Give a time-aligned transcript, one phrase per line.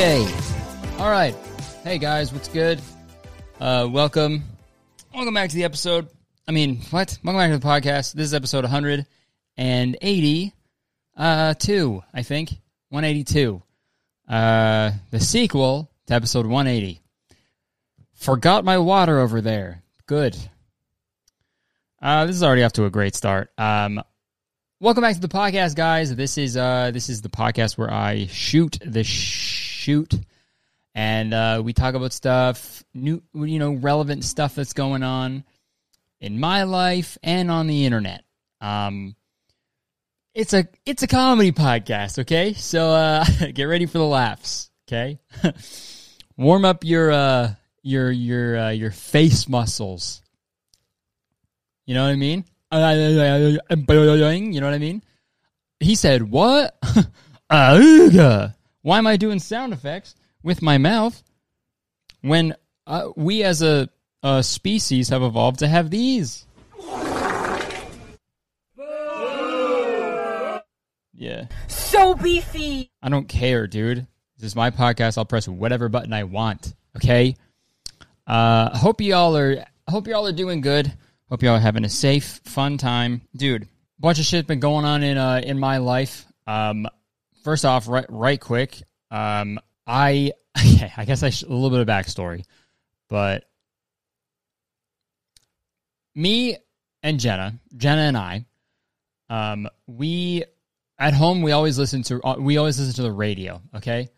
[0.00, 0.32] Okay.
[0.96, 1.34] All right.
[1.84, 2.80] Hey guys, what's good?
[3.60, 4.42] Uh, welcome.
[5.14, 6.08] Welcome back to the episode.
[6.48, 7.18] I mean, what?
[7.22, 8.14] Welcome back to the podcast.
[8.14, 10.54] This is episode 180.
[11.18, 12.48] Uh, two, I think.
[12.88, 13.62] 182.
[14.26, 17.02] Uh, the sequel to episode 180.
[18.14, 19.82] Forgot my water over there.
[20.06, 20.34] Good.
[22.00, 23.50] Uh, this is already off to a great start.
[23.58, 24.02] Um,
[24.80, 26.16] welcome back to the podcast, guys.
[26.16, 29.04] This is uh, this is the podcast where I shoot the
[29.80, 30.14] shoot,
[30.94, 35.44] and uh, we talk about stuff new, you know, relevant stuff that's going on
[36.20, 38.24] in my life and on the internet.
[38.60, 39.16] Um,
[40.34, 42.52] it's a it's a comedy podcast, okay?
[42.52, 45.18] So uh, get ready for the laughs, okay?
[46.36, 50.22] Warm up your uh, your your uh, your face muscles.
[51.86, 52.44] You know what I mean?
[54.52, 55.02] You know what I mean?
[55.80, 56.78] He said, "What?
[58.82, 61.22] Why am I doing sound effects with my mouth
[62.22, 62.54] when
[62.86, 63.88] uh, we as a,
[64.22, 66.46] a species have evolved to have these?"
[71.20, 71.48] Yeah.
[71.68, 72.90] So beefy.
[73.02, 74.06] I don't care, dude.
[74.38, 75.18] This is my podcast.
[75.18, 76.72] I'll press whatever button I want.
[76.96, 77.36] Okay.
[78.26, 79.66] Uh, hope y'all are.
[79.86, 80.90] Hope y'all are doing good.
[81.28, 83.68] Hope y'all are having a safe, fun time, dude.
[83.98, 86.24] Bunch of shit been going on in uh in my life.
[86.46, 86.88] Um,
[87.42, 88.82] first off, right right quick.
[89.10, 92.44] Um, I okay, I guess I a little bit of backstory,
[93.08, 93.44] but
[96.14, 96.56] me
[97.02, 98.44] and Jenna, Jenna and I,
[99.28, 100.44] um, we
[100.98, 103.60] at home we always listen to uh, we always listen to the radio.
[103.76, 104.08] Okay,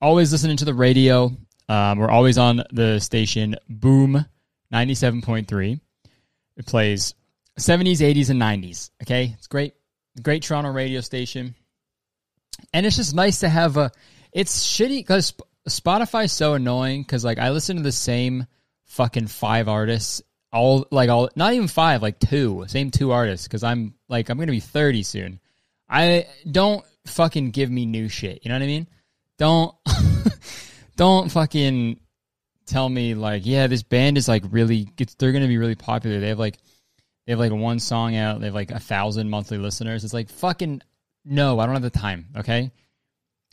[0.00, 1.32] always listening to the radio.
[1.68, 4.24] Um, we're always on the station Boom
[4.70, 5.80] ninety seven point three.
[6.56, 7.14] It plays
[7.58, 8.90] seventies, eighties, and nineties.
[9.02, 9.74] Okay, it's great,
[10.22, 11.54] great Toronto radio station,
[12.72, 13.90] and it's just nice to have a.
[14.32, 15.34] It's shitty because
[15.68, 18.46] Spotify's so annoying because like I listen to the same
[18.84, 20.22] fucking five artists
[20.54, 24.38] all like all not even five like two same two artists because i'm like i'm
[24.38, 25.40] gonna be 30 soon.
[25.88, 28.86] I don't fucking give me new shit you know what i mean?
[29.36, 29.74] Don't
[30.96, 31.98] don't fucking
[32.66, 34.88] tell me like yeah this band is like really
[35.18, 36.20] they're gonna be really popular.
[36.20, 36.58] They have like
[37.26, 38.40] they have like one song out.
[38.40, 40.04] They have like a thousand monthly listeners.
[40.04, 40.82] It's like fucking
[41.24, 42.70] no i don't have the time okay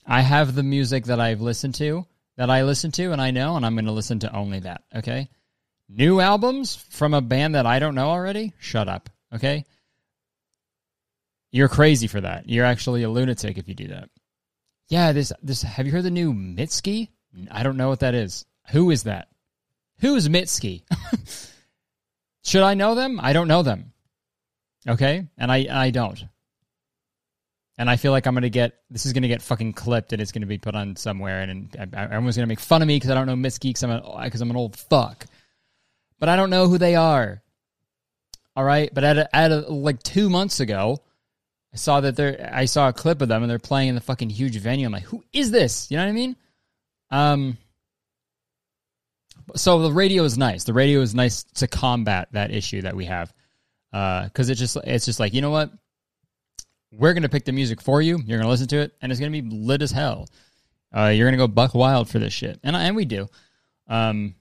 [0.06, 2.06] i have the music that i've listened to
[2.38, 5.30] that i listen to and i know and i'm gonna listen to only that okay
[5.94, 8.54] New albums from a band that I don't know already?
[8.60, 9.10] Shut up.
[9.34, 9.66] Okay?
[11.52, 12.48] You're crazy for that.
[12.48, 14.10] You're actually a lunatic if you do that.
[14.88, 17.10] Yeah, this this have you heard the new Mitski?
[17.50, 18.46] I don't know what that is.
[18.72, 19.28] Who is that?
[20.00, 20.84] Who is Mitski?
[22.44, 23.20] Should I know them?
[23.22, 23.92] I don't know them.
[24.88, 25.28] Okay?
[25.38, 26.24] And I I don't.
[27.78, 30.32] And I feel like I'm gonna get this is gonna get fucking clipped and it's
[30.32, 33.16] gonna be put on somewhere and, and everyone's gonna make fun of me because I
[33.16, 35.26] don't know Mitski because I'm because I'm an old fuck
[36.22, 37.42] but I don't know who they are.
[38.56, 41.00] All right, but at a, at a, like two months ago,
[41.74, 44.02] I saw that they're I saw a clip of them and they're playing in the
[44.02, 44.86] fucking huge venue.
[44.86, 45.90] I'm like, who is this?
[45.90, 46.36] You know what I mean?
[47.10, 47.58] Um.
[49.56, 50.64] So the radio is nice.
[50.64, 53.34] The radio is nice to combat that issue that we have,
[53.92, 55.72] because uh, it's just it's just like you know what,
[56.92, 58.22] we're gonna pick the music for you.
[58.26, 60.28] You're gonna listen to it, and it's gonna be lit as hell.
[60.96, 63.28] Uh, you're gonna go buck wild for this shit, and and we do.
[63.88, 64.36] Um,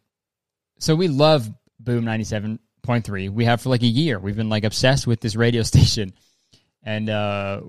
[0.79, 3.31] so we love Boom 97.3.
[3.31, 4.19] We have for like a year.
[4.19, 6.13] We've been like obsessed with this radio station.
[6.83, 7.61] And uh,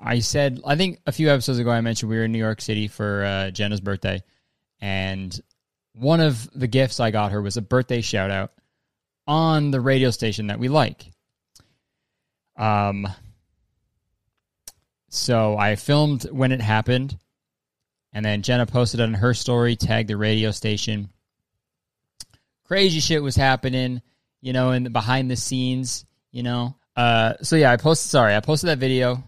[0.00, 2.60] I said, I think a few episodes ago, I mentioned we were in New York
[2.60, 4.22] City for uh, Jenna's birthday.
[4.80, 5.38] And
[5.94, 8.52] one of the gifts I got her was a birthday shout out
[9.26, 11.10] on the radio station that we like.
[12.56, 13.08] Um,
[15.08, 17.18] so I filmed when it happened.
[18.12, 21.10] And then Jenna posted on her story, tagged the radio station
[22.68, 24.02] crazy shit was happening,
[24.40, 26.76] you know, in the behind the scenes, you know.
[26.94, 28.10] Uh, so yeah, I posted.
[28.10, 29.24] Sorry, I posted that video.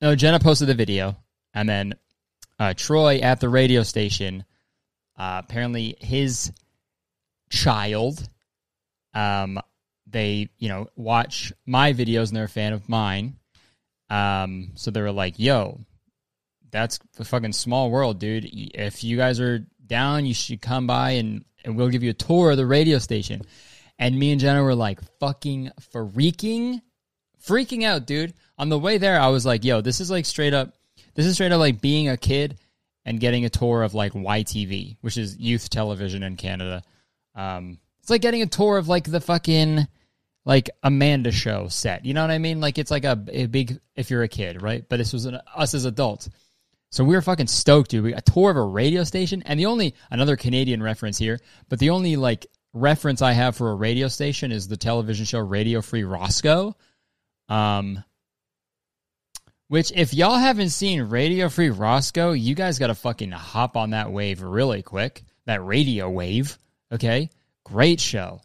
[0.00, 1.16] No, Jenna posted the video,
[1.52, 1.94] and then
[2.58, 4.44] uh, Troy at the radio station.
[5.16, 6.50] Uh, apparently, his
[7.50, 8.26] child,
[9.12, 9.60] um,
[10.06, 13.36] they you know watch my videos and they're a fan of mine.
[14.10, 15.80] Um, so they were like, "Yo,
[16.70, 18.48] that's a fucking small world, dude.
[18.52, 22.14] If you guys are down, you should come by and and we'll give you a
[22.14, 23.42] tour of the radio station.
[23.98, 26.80] And me and Jenna were like fucking freaking,
[27.46, 28.34] freaking out, dude.
[28.58, 30.74] On the way there, I was like, yo, this is like straight up,
[31.14, 32.58] this is straight up like being a kid
[33.04, 36.82] and getting a tour of like YTV, which is youth television in Canada.
[37.34, 39.86] Um, it's like getting a tour of like the fucking
[40.44, 42.04] like Amanda show set.
[42.04, 42.60] You know what I mean?
[42.60, 44.84] Like it's like a, a big if you're a kid, right?
[44.88, 46.28] But this was an, us as adults.
[46.90, 48.04] So we were fucking stoked, dude.
[48.04, 51.40] We got a tour of a radio station, and the only another Canadian reference here,
[51.68, 55.40] but the only like reference I have for a radio station is the television show
[55.40, 56.76] Radio Free Roscoe.
[57.48, 58.04] Um,
[59.68, 63.90] which if y'all haven't seen Radio Free Roscoe, you guys got to fucking hop on
[63.90, 65.24] that wave really quick.
[65.46, 66.58] That radio wave,
[66.92, 67.30] okay?
[67.64, 68.40] Great show.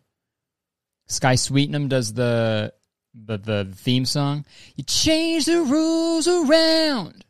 [1.10, 2.74] Skye Sweetnam does the
[3.14, 4.46] the the theme song.
[4.76, 7.26] You change the rules around.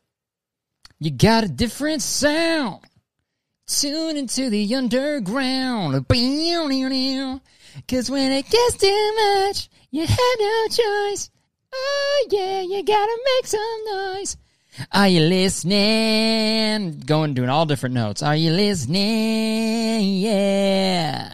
[0.99, 2.81] You got a different sound.
[3.67, 6.07] Tune into the underground.
[7.87, 11.29] Cause when it gets too much, you have no choice.
[11.73, 14.35] Oh yeah, you gotta make some noise.
[14.91, 16.99] Are you listening?
[17.05, 18.23] Going doing all different notes.
[18.23, 20.15] Are you listening?
[20.17, 21.33] Yeah.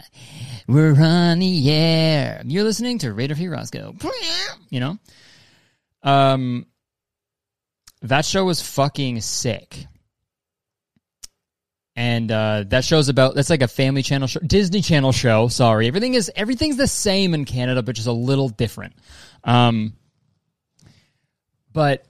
[0.66, 2.42] We're on the air.
[2.44, 3.94] You're listening to Radio Free Roscoe.
[4.70, 4.98] You know?
[6.02, 6.66] Um
[8.02, 9.86] that show was fucking sick.
[11.98, 15.48] And uh, that show's about that's like a family channel show, Disney Channel show.
[15.48, 18.92] Sorry, everything is everything's the same in Canada, but just a little different.
[19.44, 19.94] Um,
[21.72, 22.06] but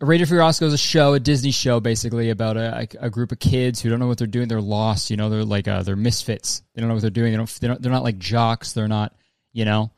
[0.00, 3.38] Radio Free Roscoe is a show, a Disney show, basically about a, a group of
[3.38, 4.48] kids who don't know what they're doing.
[4.48, 5.08] They're lost.
[5.08, 6.62] You know, they're like uh, they're misfits.
[6.74, 7.30] They don't know what they're doing.
[7.30, 7.80] They don't, they don't.
[7.80, 8.72] They're not like jocks.
[8.72, 9.14] They're not.
[9.52, 9.92] You know,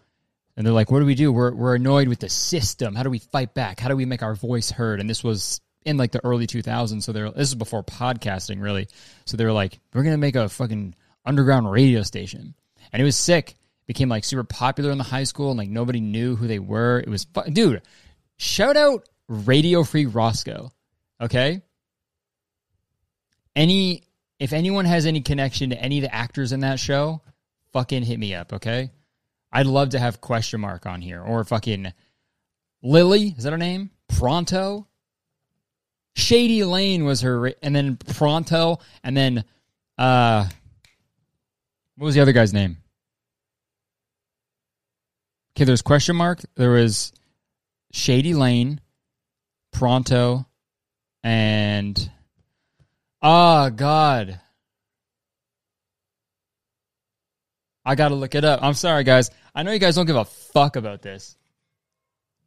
[0.54, 1.32] and they're like, "What do we do?
[1.32, 2.94] We're we're annoyed with the system.
[2.94, 3.80] How do we fight back?
[3.80, 7.02] How do we make our voice heard?" And this was in like the early 2000s.
[7.02, 8.88] So they're this is before podcasting, really.
[9.24, 10.94] So they were like, "We're gonna make a fucking
[11.24, 12.54] underground radio station,"
[12.92, 13.54] and it was sick.
[13.86, 17.00] became like super popular in the high school, and like nobody knew who they were.
[17.00, 17.80] It was dude.
[18.36, 20.70] Shout out Radio Free Roscoe.
[21.20, 21.62] Okay.
[23.54, 24.02] Any
[24.38, 27.22] if anyone has any connection to any of the actors in that show,
[27.72, 28.90] fucking hit me up, okay?
[29.50, 31.92] I'd love to have question mark on here or fucking
[32.82, 33.90] Lily, is that her name?
[34.08, 34.86] Pronto?
[36.14, 39.44] Shady Lane was her and then Pronto and then
[39.98, 40.48] uh
[41.96, 42.76] what was the other guy's name?
[45.56, 46.40] Okay, there's question mark.
[46.54, 47.12] There was
[47.92, 48.80] Shady Lane,
[49.76, 50.46] Pronto,
[51.22, 52.10] and
[53.20, 54.40] oh god.
[57.84, 58.60] I gotta look it up.
[58.62, 59.30] I'm sorry, guys.
[59.54, 61.36] I know you guys don't give a fuck about this.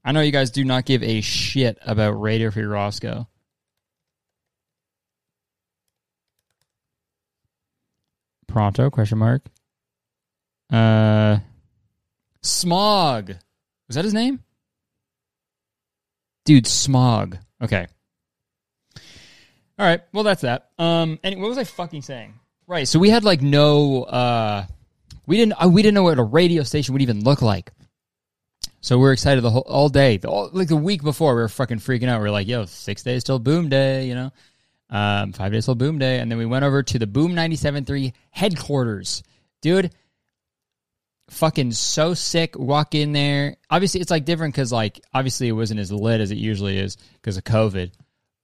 [0.03, 3.27] I know you guys do not give a shit about Radio Free Roscoe.
[8.47, 8.89] Pronto?
[8.89, 9.45] Question mark.
[10.71, 11.37] Uh,
[12.41, 13.35] Smog.
[13.87, 14.39] Was that his name?
[16.50, 17.38] Dude, Smog.
[17.62, 17.86] Okay.
[18.98, 20.01] All right.
[20.12, 20.72] Well, that's that.
[20.80, 22.34] Um, and what was I fucking saying?
[22.66, 22.88] Right.
[22.88, 24.01] So we had like no.
[24.01, 24.66] Uh,
[25.28, 25.63] we didn't.
[25.63, 27.72] Uh, we didn't know what a radio station would even look like.
[28.81, 30.18] So we are excited the whole all day.
[30.18, 32.19] The, all, like the week before, we were fucking freaking out.
[32.19, 34.31] We are like, "Yo, six days till Boom Day," you know,
[34.90, 38.12] um, five days till Boom Day, and then we went over to the Boom 97.3
[38.31, 39.22] headquarters,
[39.62, 39.94] dude.
[41.29, 42.57] Fucking so sick.
[42.57, 43.57] Walk in there.
[43.69, 46.97] Obviously, it's like different because like obviously it wasn't as lit as it usually is
[47.13, 47.91] because of COVID,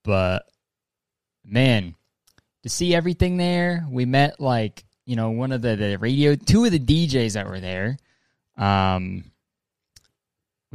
[0.03, 0.45] but
[1.43, 1.95] man,
[2.63, 6.65] to see everything there, we met like you know one of the, the radio, two
[6.65, 7.97] of the DJs that were there.
[8.57, 9.31] Um,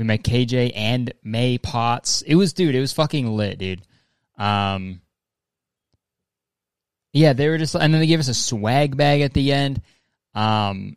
[0.01, 2.23] we met KJ and May Potts.
[2.23, 3.83] It was, dude, it was fucking lit, dude.
[4.39, 5.03] Um,
[7.13, 9.83] yeah, they were just, and then they gave us a swag bag at the end.
[10.35, 10.97] Um,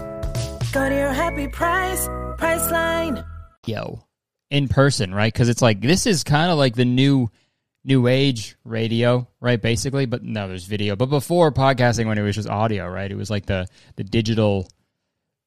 [0.71, 3.25] Go to your happy price, Priceline.
[3.67, 4.05] Yo,
[4.49, 5.31] in person, right?
[5.31, 7.29] Because it's like this is kind of like the new
[7.83, 9.61] new age radio, right?
[9.61, 10.95] Basically, but no, there's video.
[10.95, 13.11] But before podcasting, when it was just audio, right?
[13.11, 14.69] It was like the the digital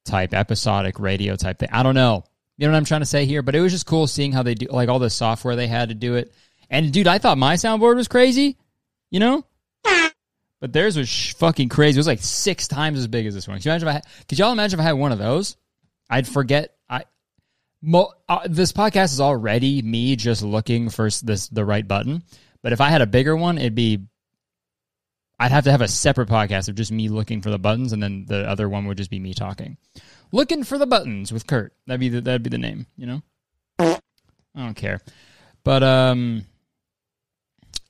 [0.04, 1.70] type episodic radio type thing.
[1.72, 2.24] I don't know.
[2.58, 3.40] You know what I'm trying to say here?
[3.40, 5.88] But it was just cool seeing how they do like all the software they had
[5.88, 6.34] to do it.
[6.68, 8.58] And dude, I thought my soundboard was crazy,
[9.10, 9.44] you know?
[10.64, 11.98] But theirs was sh- fucking crazy.
[11.98, 13.58] It was like six times as big as this one.
[13.58, 15.58] Could you imagine if I had, could y'all imagine if I had one of those?
[16.08, 16.74] I'd forget.
[16.88, 17.04] I
[17.82, 22.22] mo, uh, this podcast is already me just looking for this the right button.
[22.62, 24.06] But if I had a bigger one, it'd be.
[25.38, 28.02] I'd have to have a separate podcast of just me looking for the buttons, and
[28.02, 29.76] then the other one would just be me talking,
[30.32, 31.74] looking for the buttons with Kurt.
[31.86, 32.86] That'd be the, that'd be the name.
[32.96, 33.22] You know.
[33.78, 33.98] I
[34.56, 35.02] don't care,
[35.62, 36.46] but um,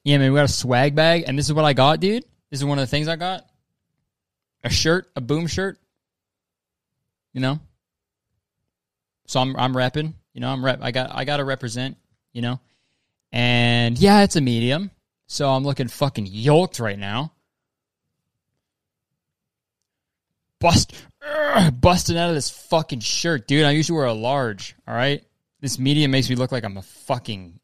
[0.02, 2.24] Yeah, man, we got a swag bag, and this is what I got, dude.
[2.54, 3.44] This is one of the things I got.
[4.62, 5.76] A shirt, a boom shirt.
[7.32, 7.58] You know.
[9.26, 10.14] So I'm I'm repping.
[10.34, 10.78] You know, I'm rep.
[10.80, 11.96] I got I got to represent.
[12.32, 12.61] You know,
[13.32, 14.92] and yeah, it's a medium.
[15.26, 17.32] So I'm looking fucking yoked right now.
[20.61, 20.94] Bust,
[21.25, 23.64] Urgh, busting out of this fucking shirt, dude.
[23.64, 24.76] I usually wear a large.
[24.87, 25.25] All right,
[25.61, 27.58] this medium makes me look like I'm a fucking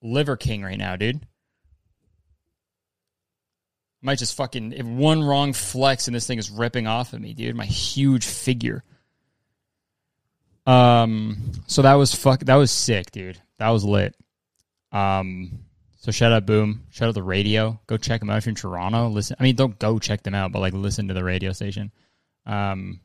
[0.00, 1.26] liver king right now, dude.
[4.00, 7.34] Might just fucking if one wrong flex and this thing is ripping off of me,
[7.34, 7.56] dude.
[7.56, 8.84] My huge figure.
[10.66, 12.40] Um, so that was fuck.
[12.40, 13.40] That was sick, dude.
[13.58, 14.14] That was lit.
[14.92, 15.64] Um,
[15.96, 16.84] so shout out Boom.
[16.90, 17.80] Shout out the radio.
[17.86, 19.08] Go check them out if you're in Toronto.
[19.08, 19.36] Listen.
[19.40, 21.90] I mean, don't go check them out, but like listen to the radio station.
[22.46, 23.00] Um,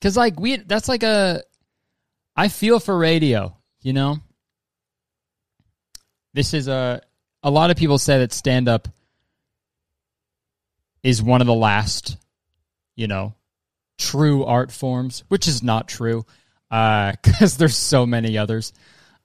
[0.00, 1.42] cause like we that's like a.
[2.34, 3.56] I feel for radio.
[3.82, 4.18] You know.
[6.34, 7.02] This is a.
[7.44, 8.88] A lot of people say that stand up
[11.02, 12.16] is one of the last,
[12.96, 13.34] you know,
[13.98, 16.24] true art forms, which is not true,
[16.70, 18.72] because there's so many others.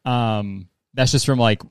[0.05, 1.61] Um, that's just from like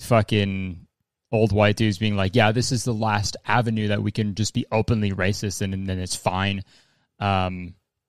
[0.00, 0.86] fucking
[1.32, 4.54] old white dudes being like, yeah, this is the last avenue that we can just
[4.54, 6.62] be openly racist and, and then it's fine.
[7.20, 7.74] Um,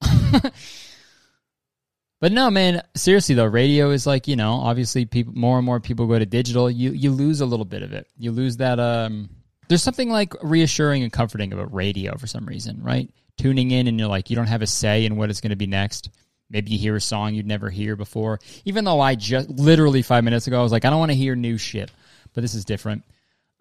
[2.20, 5.78] but no, man, seriously though, radio is like, you know, obviously people, more and more
[5.78, 6.68] people go to digital.
[6.70, 8.08] You, you lose a little bit of it.
[8.18, 9.30] You lose that, um,
[9.72, 13.08] there's something like reassuring and comforting about radio for some reason, right?
[13.38, 15.56] Tuning in and you're like, you don't have a say in what is going to
[15.56, 16.10] be next.
[16.50, 18.38] Maybe you hear a song you'd never hear before.
[18.66, 21.16] Even though I just literally five minutes ago, I was like, I don't want to
[21.16, 21.90] hear new shit,
[22.34, 23.04] but this is different.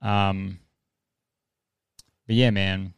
[0.01, 0.59] Um,
[2.27, 2.93] but yeah, man.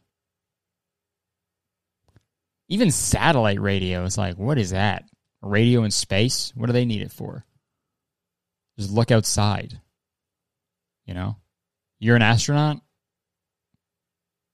[2.68, 5.04] Even satellite radio is like, what is that?
[5.40, 6.50] Radio in space?
[6.56, 7.44] What do they need it for?
[8.76, 9.80] Just look outside.
[11.06, 11.36] You know,
[12.00, 12.80] you're an astronaut.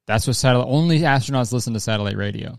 [0.06, 0.68] That's what satellite.
[0.68, 2.58] Only astronauts listen to satellite radio.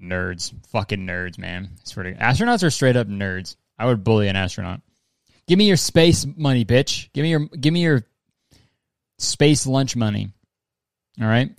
[0.00, 1.70] Nerds, fucking nerds, man.
[1.84, 3.56] Swear to astronauts are straight up nerds.
[3.78, 4.80] I would bully an astronaut.
[5.48, 7.12] Give me your space money, bitch.
[7.12, 8.04] Give me your give me your
[9.18, 10.32] space lunch money.
[11.20, 11.50] All right,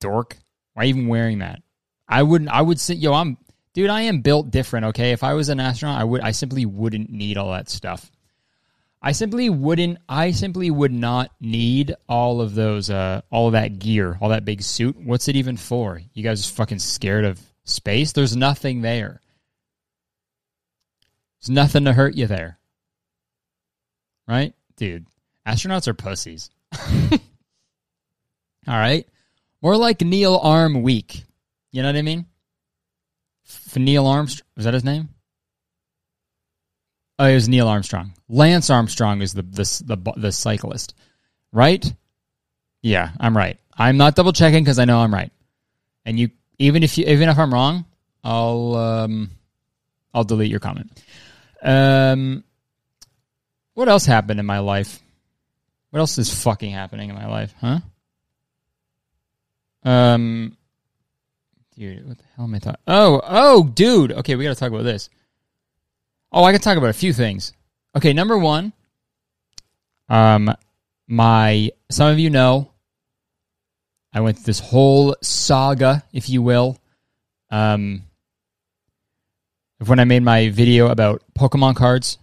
[0.00, 0.36] dork.
[0.74, 1.62] Why even wearing that?
[2.08, 2.50] I wouldn't.
[2.50, 3.36] I would say, yo, I'm
[3.74, 3.90] dude.
[3.90, 4.86] I am built different.
[4.86, 6.20] Okay, if I was an astronaut, I would.
[6.20, 8.10] I simply wouldn't need all that stuff.
[9.00, 9.98] I simply wouldn't.
[10.08, 14.44] I simply would not need all of those, uh, all of that gear, all that
[14.44, 14.96] big suit.
[14.96, 16.00] What's it even for?
[16.14, 18.12] You guys are fucking scared of space?
[18.12, 19.20] There's nothing there.
[21.40, 22.58] There's nothing to hurt you there,
[24.26, 25.06] right, dude?
[25.46, 26.50] Astronauts are pussies.
[27.12, 27.18] all
[28.66, 29.06] right,
[29.62, 31.22] more like Neil Arm Week.
[31.70, 32.26] You know what I mean?
[33.48, 35.10] F- Neil Armstrong was that his name?
[37.18, 38.12] Oh, it was Neil Armstrong.
[38.28, 40.94] Lance Armstrong is the the the, the cyclist,
[41.52, 41.84] right?
[42.82, 43.58] Yeah, I'm right.
[43.76, 45.32] I'm not double checking because I know I'm right.
[46.04, 47.84] And you, even if you, even if I'm wrong,
[48.22, 49.30] I'll um,
[50.14, 50.90] I'll delete your comment.
[51.62, 52.44] Um,
[53.74, 55.00] what else happened in my life?
[55.90, 57.80] What else is fucking happening in my life, huh?
[59.84, 60.56] Um,
[61.76, 62.80] dude, what the hell am I talking?
[62.86, 64.12] Oh, oh, dude.
[64.12, 65.08] Okay, we got to talk about this.
[66.32, 67.52] Oh, I can talk about a few things.
[67.96, 68.72] Okay, number one,
[70.08, 70.54] um,
[71.06, 72.70] my some of you know,
[74.12, 76.78] I went through this whole saga, if you will,
[77.50, 78.02] um,
[79.80, 82.18] of when I made my video about Pokemon cards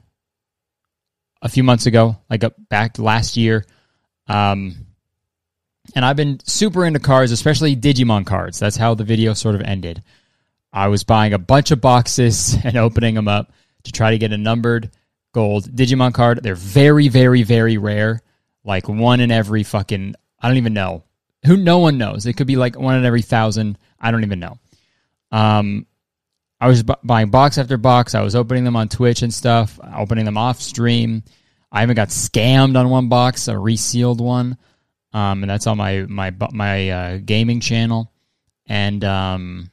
[1.41, 3.65] a few months ago, like back last year.
[4.27, 4.75] Um,
[5.95, 8.59] and I've been super into cards, especially Digimon cards.
[8.59, 10.03] That's how the video sort of ended.
[10.73, 13.51] I was buying a bunch of boxes and opening them up
[13.85, 14.91] to try to get a numbered
[15.33, 16.41] gold Digimon card.
[16.43, 18.21] They're very, very, very rare.
[18.63, 21.03] Like one in every fucking I don't even know.
[21.45, 22.25] Who no one knows.
[22.25, 23.77] It could be like one in every thousand.
[23.99, 24.59] I don't even know.
[25.31, 25.85] Um,
[26.59, 28.15] I was bu- buying box after box.
[28.15, 31.23] I was opening them on Twitch and stuff, opening them off stream.
[31.71, 34.57] I even got scammed on one box, a resealed one,
[35.13, 38.11] um, and that's on my my my uh, gaming channel.
[38.67, 39.69] And um,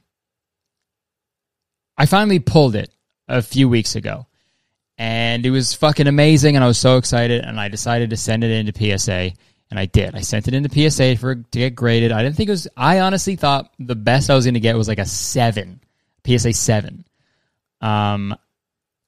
[1.97, 2.93] I finally pulled it
[3.27, 4.27] a few weeks ago.
[4.97, 8.43] And it was fucking amazing, and I was so excited, and I decided to send
[8.43, 9.31] it into PSA,
[9.71, 10.15] and I did.
[10.15, 12.11] I sent it into PSA for to get graded.
[12.11, 12.67] I didn't think it was.
[12.77, 15.81] I honestly thought the best I was going to get was like a seven,
[16.25, 17.05] PSA seven,
[17.81, 18.35] um,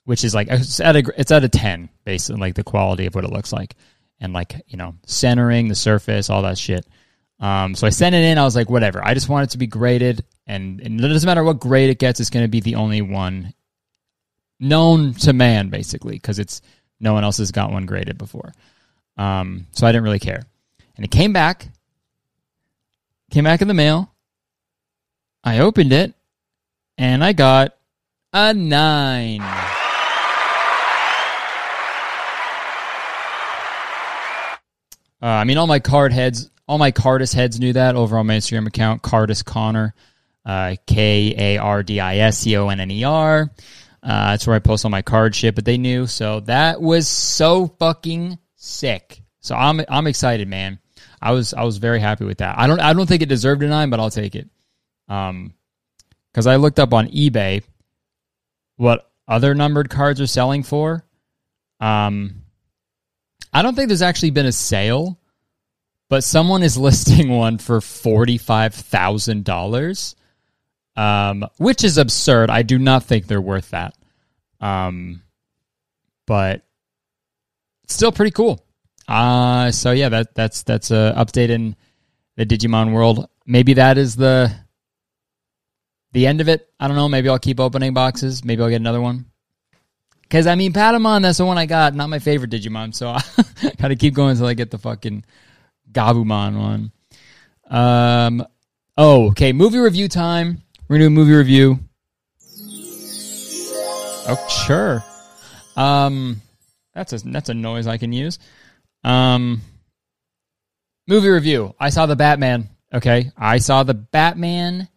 [0.05, 3.05] which is like it's at a it's at a ten based on like the quality
[3.05, 3.75] of what it looks like,
[4.19, 6.85] and like you know centering the surface, all that shit.
[7.39, 8.37] Um, so I sent it in.
[8.37, 9.05] I was like, whatever.
[9.05, 11.99] I just want it to be graded, and, and it doesn't matter what grade it
[11.99, 12.19] gets.
[12.19, 13.53] It's going to be the only one
[14.59, 16.61] known to man, basically, because it's
[16.99, 18.53] No one else has got one graded before.
[19.17, 20.43] Um, so I didn't really care.
[20.95, 21.67] And it came back,
[23.31, 24.11] came back in the mail.
[25.43, 26.13] I opened it,
[26.97, 27.75] and I got
[28.33, 29.41] a nine.
[35.21, 38.27] Uh, I mean, all my card heads, all my Kardis heads knew that over on
[38.27, 39.93] my Instagram account, Kardis Conner,
[40.45, 43.49] uh, K A R D I S C O N N E R.
[44.05, 46.05] Uh, that's where I post all my card shit, but they knew.
[46.05, 49.23] So that was so fucking sick.
[49.39, 50.79] So I'm I'm excited, man.
[51.21, 52.59] I was I was very happy with that.
[52.59, 54.47] I don't I don't think it deserved a nine, but I'll take it.
[55.09, 55.53] Um,
[56.31, 57.63] because I looked up on eBay
[58.77, 61.05] what other numbered cards are selling for.
[61.79, 62.43] Um,
[63.53, 65.19] I don't think there's actually been a sale,
[66.09, 70.15] but someone is listing one for forty five thousand dollars,
[70.95, 72.49] um, which is absurd.
[72.49, 73.95] I do not think they're worth that.
[74.59, 75.21] Um,
[76.25, 76.65] but
[77.87, 78.65] still pretty cool.
[79.07, 81.75] Uh so yeah, that that's that's a update in
[82.37, 83.29] the Digimon world.
[83.45, 84.51] Maybe that is the
[86.15, 86.67] the end of it.
[86.79, 87.09] I don't know.
[87.09, 88.43] Maybe I'll keep opening boxes.
[88.43, 89.25] Maybe I'll get another one.
[90.21, 91.93] Because, I mean, Patamon, that's the one I got.
[91.93, 92.95] Not my favorite Digimon.
[92.95, 93.21] So I
[93.77, 95.25] got to keep going until I get the fucking
[95.91, 96.91] Gabumon one.
[97.69, 98.47] Um,
[98.97, 99.51] oh, okay.
[99.51, 100.63] Movie review time.
[100.87, 101.79] We're to do a movie review.
[104.27, 105.03] Oh, sure.
[105.75, 106.41] Um,
[106.93, 108.37] that's a, that's a noise I can use.
[109.03, 109.61] Um,
[111.07, 111.73] movie review.
[111.79, 112.69] I saw the Batman.
[112.93, 113.31] Okay.
[113.35, 114.87] I saw the Batman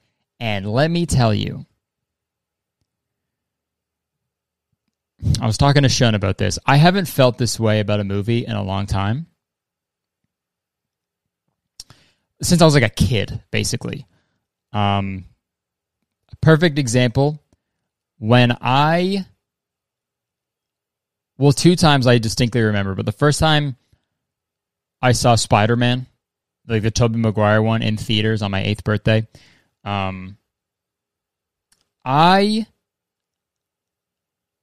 [0.40, 1.64] and let me tell you,
[5.40, 6.58] I was talking to Shun about this.
[6.64, 9.26] I haven't felt this way about a movie in a long time.
[12.40, 14.06] Since I was like a kid, basically.
[14.72, 15.24] Um,
[16.40, 17.42] perfect example
[18.18, 19.26] when I,
[21.36, 23.76] well, two times I distinctly remember, but the first time
[25.00, 26.06] I saw Spider Man,
[26.66, 29.26] like the Tobey Maguire one in theaters on my eighth birthday,
[29.84, 30.36] um,
[32.04, 32.66] I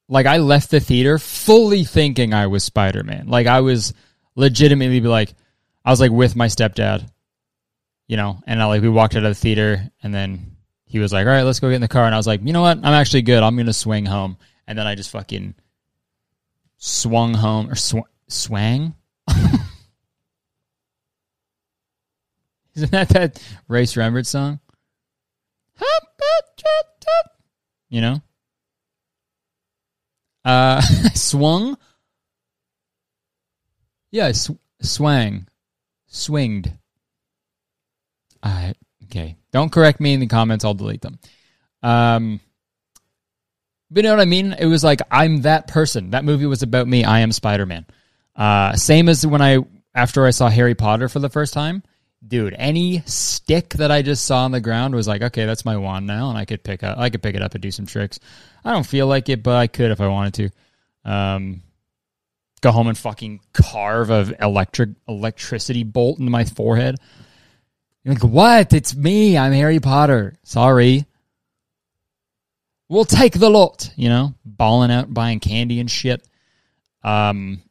[0.07, 3.27] like I left the theater fully thinking I was Spider Man.
[3.27, 3.93] Like I was
[4.35, 5.33] legitimately like,
[5.83, 7.09] I was like with my stepdad,
[8.07, 10.54] you know, and I like we walked out of the theater, and then
[10.95, 12.39] he was like, "All right, let's go get in the car," and I was like,
[12.41, 12.77] "You know what?
[12.77, 13.43] I'm actually good.
[13.43, 15.53] I'm gonna swing home," and then I just fucking
[16.77, 18.95] swung home or sw- swang.
[22.75, 24.61] Isn't that that Rae Sremmurd song?
[27.89, 28.21] You know?
[30.45, 30.79] Uh,
[31.13, 31.77] swung?
[34.11, 35.49] Yeah, sw- swang.
[36.07, 36.71] Swinged.
[38.41, 38.71] Uh,
[39.15, 39.37] okay.
[39.51, 40.65] Don't correct me in the comments.
[40.65, 41.19] I'll delete them.
[41.81, 42.39] Um,
[43.89, 44.53] but you know what I mean?
[44.53, 46.11] It was like, I'm that person.
[46.11, 47.03] That movie was about me.
[47.03, 47.85] I am Spider Man.
[48.35, 49.59] Uh, same as when I,
[49.93, 51.83] after I saw Harry Potter for the first time
[52.27, 55.77] dude, any stick that I just saw on the ground was like, okay, that's my
[55.77, 57.85] wand now, and I could pick up, I could pick it up and do some
[57.85, 58.19] tricks.
[58.63, 60.33] I don't feel like it, but I could if I wanted
[61.05, 61.11] to.
[61.11, 61.61] Um,
[62.61, 66.95] go home and fucking carve a electric electricity bolt into my forehead.
[68.05, 68.71] You're like, what?
[68.71, 69.37] It's me.
[69.37, 70.35] I'm Harry Potter.
[70.43, 71.05] Sorry.
[72.87, 73.91] We'll take the lot.
[73.97, 76.25] You know, balling out, buying candy and shit.
[77.03, 77.61] Um,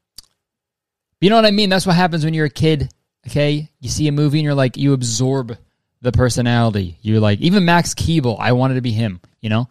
[1.22, 1.70] you know what I mean?
[1.70, 2.90] That's what happens when you're a kid
[3.26, 5.56] Okay, you see a movie and you're like, you absorb
[6.02, 6.98] the personality.
[7.00, 9.68] You're like, even Max Keeble, I wanted to be him, you know,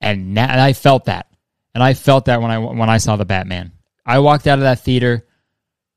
[0.00, 1.28] and, and I felt that,
[1.74, 3.72] and I felt that when I when I saw the Batman.
[4.04, 5.24] I walked out of that theater,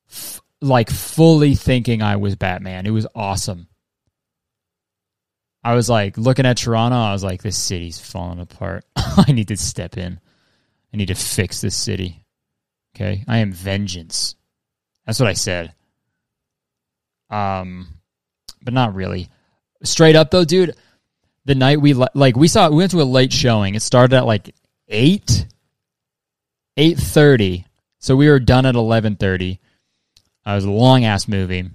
[0.10, 2.86] f- like fully thinking I was Batman.
[2.86, 3.68] It was awesome.
[5.64, 6.98] I was like looking at Toronto.
[6.98, 8.86] I was like, this city's falling apart.
[8.96, 10.20] I need to step in.
[10.94, 12.24] I need to fix this city.
[12.96, 14.36] Okay, I am vengeance.
[15.06, 15.74] That's what I said.
[17.30, 18.00] Um,
[18.62, 19.30] but not really.
[19.84, 20.76] Straight up though, dude.
[21.46, 23.76] The night we like we saw we went to a late showing.
[23.76, 24.54] It started at like
[24.88, 25.46] eight,
[26.76, 27.66] eight thirty.
[28.00, 29.60] So we were done at eleven thirty.
[30.46, 31.70] Uh, it was a long ass movie.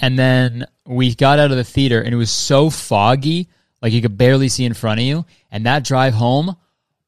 [0.00, 3.48] And then we got out of the theater and it was so foggy,
[3.80, 5.24] like you could barely see in front of you.
[5.50, 6.56] And that drive home,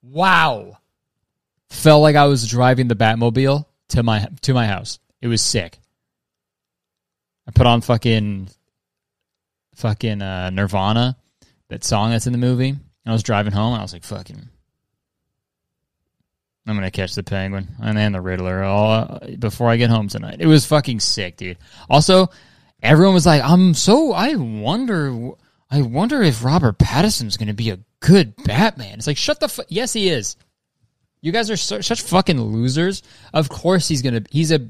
[0.03, 0.79] wow,
[1.69, 4.99] felt like I was driving the Batmobile to my to my house.
[5.21, 5.79] It was sick.
[7.47, 8.49] I put on fucking
[9.77, 11.17] fucking uh, Nirvana,
[11.69, 12.71] that song that's in the movie.
[12.71, 14.49] And I was driving home and I was like, fucking,
[16.67, 20.09] I'm gonna catch the penguin and then the Riddler all uh, before I get home
[20.09, 20.41] tonight.
[20.41, 21.59] It was fucking sick, dude.
[21.89, 22.31] Also,
[22.83, 25.33] everyone was like, "I'm so I wonder,
[25.71, 29.67] I wonder if Robert Pattinson's gonna be a good Batman." It's like, shut the fuck.
[29.69, 30.37] Yes, he is.
[31.21, 33.03] You guys are so, such fucking losers.
[33.33, 34.23] Of course he's gonna.
[34.31, 34.69] He's a.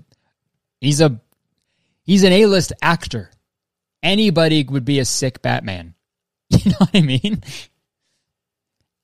[0.81, 1.21] He's a.
[2.05, 3.31] He's an A-list actor.
[4.03, 5.95] Anybody would be a sick Batman.
[6.49, 7.43] You know what I mean?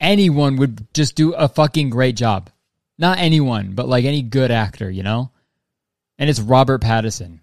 [0.00, 2.50] Anyone would just do a fucking great job.
[2.98, 5.30] Not anyone, but like any good actor, you know?
[6.18, 7.40] And it's Robert Pattinson,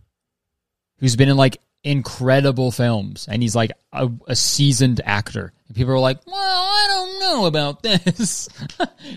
[0.99, 5.53] who's been in like incredible films, and he's like a, a seasoned actor.
[5.67, 8.49] And people are like, well, I don't know about this.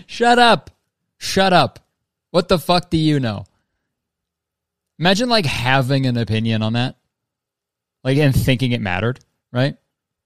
[0.05, 0.71] Shut up.
[1.17, 1.79] Shut up.
[2.31, 3.45] What the fuck do you know?
[4.99, 6.95] Imagine like having an opinion on that.
[8.03, 9.19] Like and thinking it mattered,
[9.51, 9.75] right?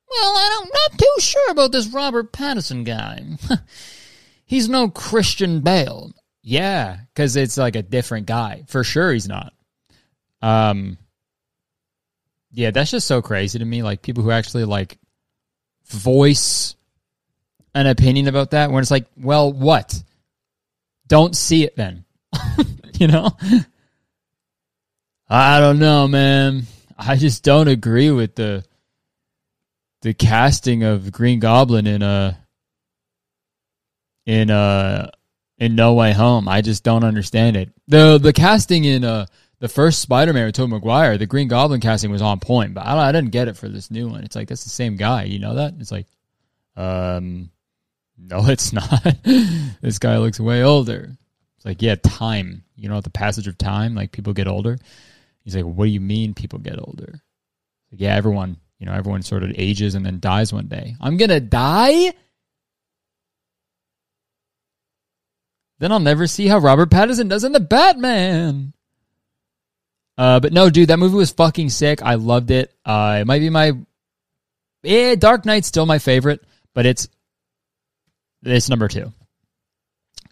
[0.10, 3.24] Well, I don't not too sure about this Robert Pattinson guy.
[4.46, 6.12] he's no Christian Bale.
[6.42, 8.64] Yeah, because it's like a different guy.
[8.68, 9.54] For sure he's not.
[10.42, 10.98] Um
[12.58, 13.84] Yeah, that's just so crazy to me.
[13.84, 14.98] Like people who actually like
[15.86, 16.76] voice
[17.76, 20.04] an opinion about that when it's like, well, what?
[21.06, 22.04] Don't see it then.
[22.96, 23.30] you know?
[25.30, 26.64] I don't know, man.
[26.98, 28.66] I just don't agree with the
[30.02, 32.44] the casting of Green Goblin in a
[34.26, 35.12] in a
[35.60, 36.48] in No Way Home.
[36.48, 37.72] I just don't understand it.
[37.88, 39.28] the The casting in uh
[39.60, 42.86] the first Spider Man with Tobey Maguire, the Green Goblin casting was on point, but
[42.86, 44.24] I I didn't get it for this new one.
[44.24, 45.24] It's like that's the same guy.
[45.24, 45.74] You know that?
[45.80, 46.08] It's like,
[46.76, 47.50] um,
[48.18, 49.04] no, it's not.
[49.24, 51.18] this guy looks way older.
[51.58, 52.64] It's like, yeah, time.
[52.76, 54.78] You know, the passage of time, like people get older.
[55.44, 57.22] He's like, what do you mean people get older?
[57.92, 60.96] Like, yeah, everyone, you know, everyone sort of ages and then dies one day.
[61.02, 62.14] I'm gonna die.
[65.80, 68.74] Then I'll never see how Robert Pattinson does in the Batman.
[70.18, 72.02] Uh, but no, dude, that movie was fucking sick.
[72.02, 72.74] I loved it.
[72.84, 73.74] Uh, it might be my,
[74.84, 77.08] yeah, Dark Knight's still my favorite, but it's
[78.44, 79.12] it's number two.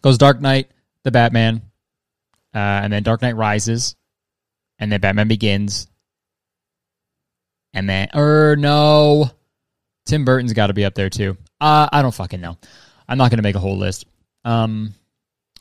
[0.01, 0.69] Goes Dark Knight,
[1.03, 1.61] the Batman,
[2.53, 3.95] uh, and then Dark Knight Rises,
[4.79, 5.87] and then Batman Begins,
[7.73, 9.29] and then or no,
[10.05, 11.37] Tim Burton's got to be up there too.
[11.59, 12.57] Uh, I don't fucking know.
[13.07, 14.05] I'm not gonna make a whole list.
[14.43, 14.93] Um,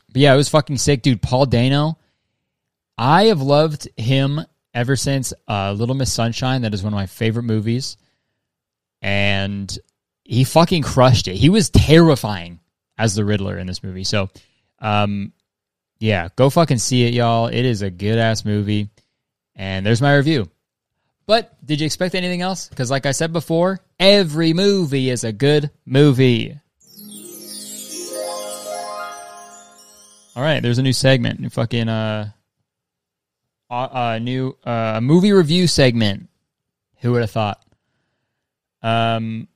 [0.07, 1.21] but yeah, it was fucking sick, dude.
[1.21, 1.97] Paul Dano,
[2.97, 4.41] I have loved him
[4.73, 6.61] ever since uh, Little Miss Sunshine.
[6.61, 7.97] That is one of my favorite movies,
[9.01, 9.77] and
[10.23, 11.35] he fucking crushed it.
[11.35, 12.59] He was terrifying
[12.97, 14.03] as the Riddler in this movie.
[14.03, 14.29] So,
[14.79, 15.33] um,
[15.99, 17.47] yeah, go fucking see it, y'all.
[17.47, 18.89] It is a good ass movie.
[19.55, 20.49] And there's my review.
[21.27, 22.67] But did you expect anything else?
[22.67, 26.59] Because, like I said before, every movie is a good movie.
[30.35, 31.39] All right, there's a new segment.
[31.39, 32.31] New fucking uh,
[33.69, 36.29] uh, new uh movie review segment.
[37.01, 37.63] Who would have thought?
[38.81, 39.47] Um,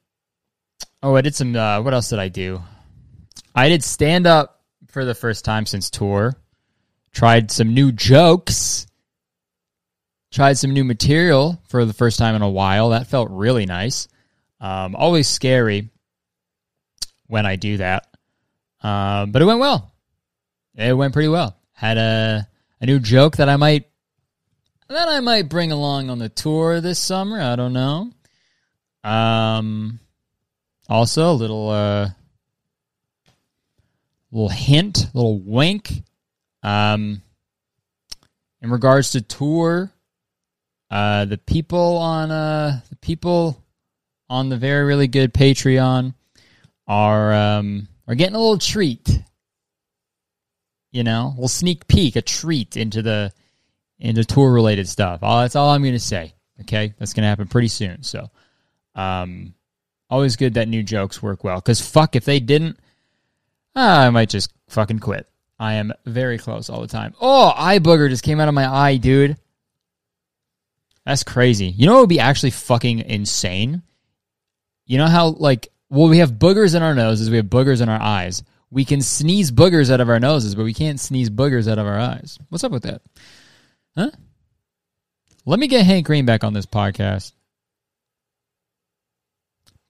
[1.04, 1.56] oh, I did some.
[1.56, 2.62] Uh, what else did I do?
[3.56, 6.36] I did stand up for the first time since tour.
[7.12, 8.88] Tried some new jokes.
[10.32, 12.90] Tried some new material for the first time in a while.
[12.90, 14.08] That felt really nice.
[14.62, 15.90] Um, always scary
[17.28, 18.08] when I do that,
[18.82, 19.92] um, but it went well.
[20.76, 21.56] It went pretty well.
[21.74, 22.48] Had a
[22.82, 23.88] a new joke that I might
[24.90, 27.40] that I might bring along on the tour this summer.
[27.40, 28.10] I don't know.
[29.04, 30.00] Um,
[30.90, 32.10] also a little uh,
[34.32, 36.04] little hint, little wink.
[36.64, 37.22] Um,
[38.62, 39.92] in regards to tour,
[40.90, 43.64] uh, the people on uh the people
[44.28, 46.16] on the very really good Patreon
[46.88, 49.22] are um are getting a little treat.
[50.92, 53.32] You know, a little sneak peek, a treat into the
[54.00, 55.20] into tour related stuff.
[55.24, 56.34] All that's all I'm gonna say.
[56.62, 58.04] Okay, that's gonna happen pretty soon.
[58.04, 58.30] So,
[58.96, 59.54] um,
[60.10, 61.62] always good that new jokes work well.
[61.62, 62.80] Cause fuck, if they didn't,
[63.76, 65.28] I might just fucking quit.
[65.60, 67.14] I am very close all the time.
[67.20, 69.38] Oh, eye booger just came out of my eye, dude.
[71.06, 71.68] That's crazy.
[71.68, 73.82] You know what would be actually fucking insane?
[74.86, 77.90] You know how like well we have boogers in our noses, we have boogers in
[77.90, 78.44] our eyes.
[78.72, 81.88] We can sneeze boogers out of our noses, but we can't sneeze boogers out of
[81.88, 82.38] our eyes.
[82.50, 83.02] What's up with that?
[84.00, 84.12] Huh?
[85.46, 87.34] Let me get Hank Green back on this podcast.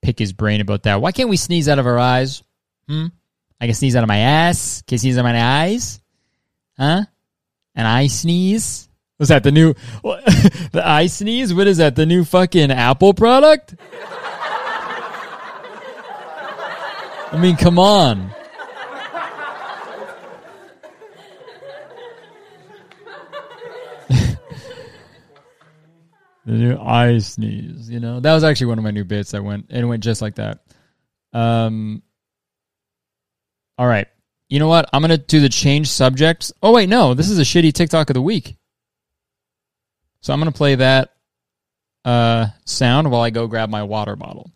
[0.01, 0.99] Pick his brain about that.
[0.99, 2.41] Why can't we sneeze out of our eyes?
[2.87, 3.07] Hmm?
[3.61, 4.81] I can sneeze out of my ass.
[4.87, 6.01] Can I sneeze out of my eyes?
[6.75, 7.03] Huh?
[7.75, 8.89] An eye sneeze?
[9.19, 11.53] Was that the new the eye sneeze?
[11.53, 11.95] What is that?
[11.95, 13.75] The new fucking Apple product?
[17.31, 18.33] I mean, come on.
[26.45, 28.19] The new eye sneeze, you know?
[28.19, 30.35] That was actually one of my new bits that went and it went just like
[30.35, 30.59] that.
[31.33, 32.01] Um
[33.77, 34.07] all right.
[34.49, 34.89] You know what?
[34.91, 36.51] I'm gonna do the change subjects.
[36.61, 38.57] Oh wait, no, this is a shitty TikTok of the week.
[40.21, 41.13] So I'm gonna play that
[42.05, 44.51] uh, sound while I go grab my water bottle.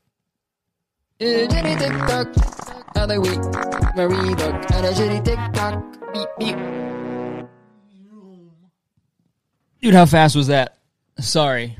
[9.82, 10.78] Dude, how fast was that?
[11.20, 11.78] Sorry.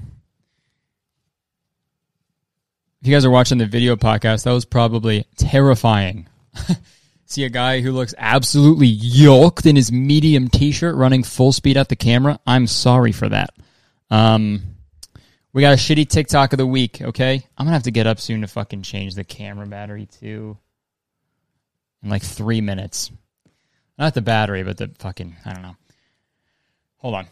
[3.02, 6.28] If you guys are watching the video podcast, that was probably terrifying.
[7.26, 11.90] See a guy who looks absolutely yoked in his medium t-shirt running full speed at
[11.90, 12.40] the camera.
[12.48, 13.50] I'm sorry for that.
[14.10, 14.62] Um,
[15.52, 17.46] we got a shitty TikTok of the week, okay?
[17.58, 20.58] I'm gonna have to get up soon to fucking change the camera battery too.
[22.04, 23.12] In like three minutes.
[23.98, 25.76] Not the battery, but the fucking I don't know.
[26.98, 27.28] Hold on.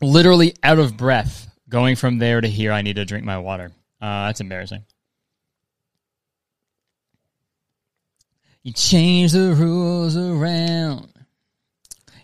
[0.00, 1.46] Literally out of breath.
[1.68, 3.70] Going from there to here, I need to drink my water.
[4.00, 4.82] Uh, that's embarrassing.
[8.62, 11.08] You change the rules around.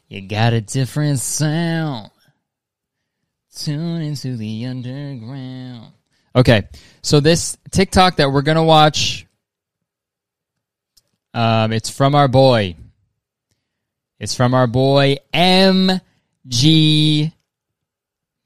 [0.09, 2.11] You got a different sound.
[3.55, 5.93] Tune into the underground.
[6.35, 6.69] Okay,
[7.03, 9.27] so this TikTok that we're gonna watch,
[11.33, 12.77] um, it's from our boy.
[14.19, 15.17] It's from our boy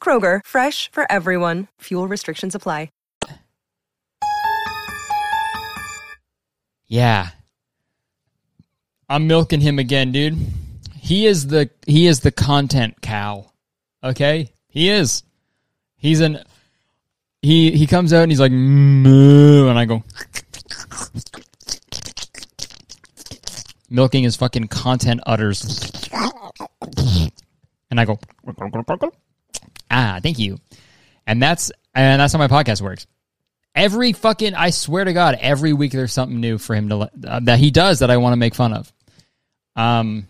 [0.00, 1.66] Kroger, fresh for everyone.
[1.80, 2.90] Fuel restrictions apply.
[6.88, 7.30] Yeah.
[9.08, 10.36] I'm milking him again, dude.
[10.98, 13.50] He is the he is the content cow.
[14.02, 14.50] Okay?
[14.68, 15.22] He is.
[15.96, 16.42] He's an
[17.42, 20.02] he he comes out and he's like moo and I go
[23.88, 25.82] milking his fucking content utters.
[27.90, 28.18] And I go
[29.90, 30.58] Ah, thank you.
[31.26, 33.06] And that's and that's how my podcast works.
[33.74, 37.40] Every fucking, I swear to God, every week there's something new for him to uh,
[37.40, 38.92] that he does that I want to make fun of.
[39.76, 40.26] Um,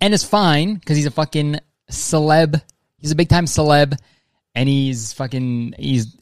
[0.00, 1.60] and it's fine because he's a fucking
[1.90, 2.62] celeb.
[2.96, 3.98] He's a big time celeb,
[4.54, 6.16] and he's fucking he's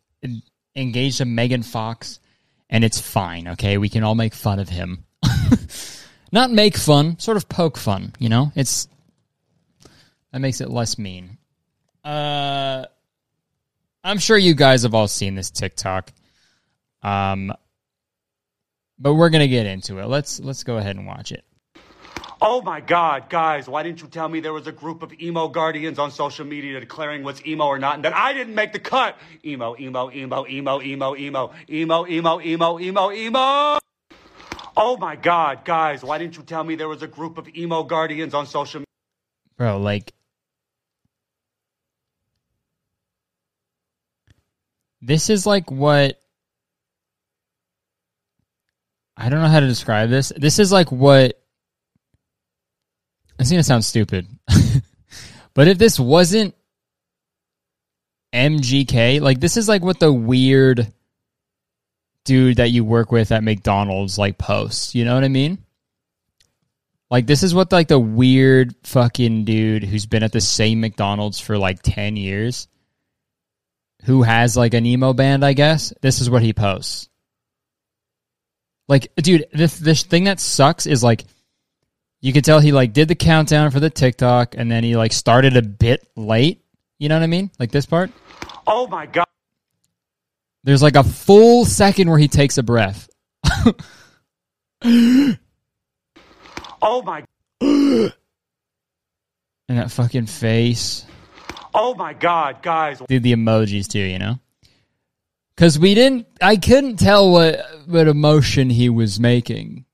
[0.74, 2.20] engaged to Megan Fox,
[2.68, 3.48] and it's fine.
[3.48, 5.04] Okay, we can all make fun of him.
[6.32, 8.12] Not make fun, sort of poke fun.
[8.18, 8.88] You know, it's
[10.32, 11.37] that makes it less mean.
[12.04, 12.86] Uh
[14.04, 16.12] I'm sure you guys have all seen this TikTok.
[17.02, 17.52] Um
[18.98, 20.06] but we're going to get into it.
[20.06, 21.44] Let's let's go ahead and watch it.
[22.40, 25.48] Oh my God, guys, why didn't you tell me there was a group of emo
[25.48, 28.78] guardians on social media declaring what's emo or not and that I didn't make the
[28.78, 29.18] cut?
[29.44, 33.78] Emo, emo, emo, emo, emo, emo, emo, emo, emo, emo, emo.
[34.76, 37.82] Oh my God, guys, why didn't you tell me there was a group of emo
[37.82, 38.84] guardians on social
[39.56, 40.12] Bro, like
[45.00, 46.20] This is like what
[49.16, 50.32] I don't know how to describe this.
[50.36, 51.40] This is like what
[53.38, 54.26] it's gonna sound stupid.
[55.54, 56.54] but if this wasn't
[58.32, 60.92] MGK, like this is like what the weird
[62.24, 64.94] dude that you work with at McDonald's like posts.
[64.94, 65.58] You know what I mean?
[67.10, 71.40] Like this is what like the weird fucking dude who's been at the same McDonald's
[71.40, 72.68] for like 10 years
[74.04, 75.92] who has like an emo band, I guess.
[76.00, 77.08] This is what he posts.
[78.88, 81.24] Like dude, this this thing that sucks is like
[82.20, 85.12] you can tell he like did the countdown for the TikTok and then he like
[85.12, 86.62] started a bit late.
[86.98, 87.50] You know what I mean?
[87.58, 88.10] Like this part.
[88.66, 89.26] Oh my God.
[90.64, 93.08] There's like a full second where he takes a breath.
[96.80, 97.24] Oh my
[97.60, 101.04] And that fucking face.
[101.74, 103.00] Oh my God, guys.
[103.08, 104.38] Did the emojis too, you know?
[105.56, 109.84] Cause we didn't I couldn't tell what what emotion he was making.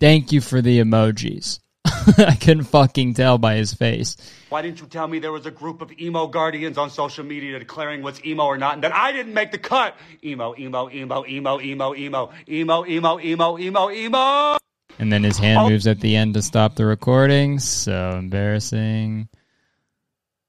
[0.00, 1.60] Thank you for the emojis.
[2.18, 4.16] I couldn't fucking tell by his face.
[4.50, 7.58] Why didn't you tell me there was a group of emo guardians on social media
[7.58, 9.96] declaring what's emo or not and that I didn't make the cut?
[10.24, 14.58] Emo, emo, emo, emo, emo, emo, emo, emo, emo, emo, emo.
[14.98, 15.70] And then his hand Oh.
[15.70, 17.58] moves at the end to stop the recording.
[17.60, 19.28] So embarrassing.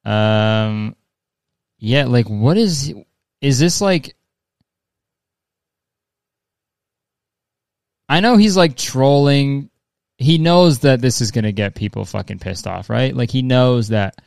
[0.05, 0.95] Um,
[1.77, 2.93] yeah, like what is
[3.41, 4.15] is this like?
[8.09, 9.69] I know he's like trolling.
[10.17, 13.15] He knows that this is to get people fucking pissed off, right?
[13.15, 14.21] Like he knows that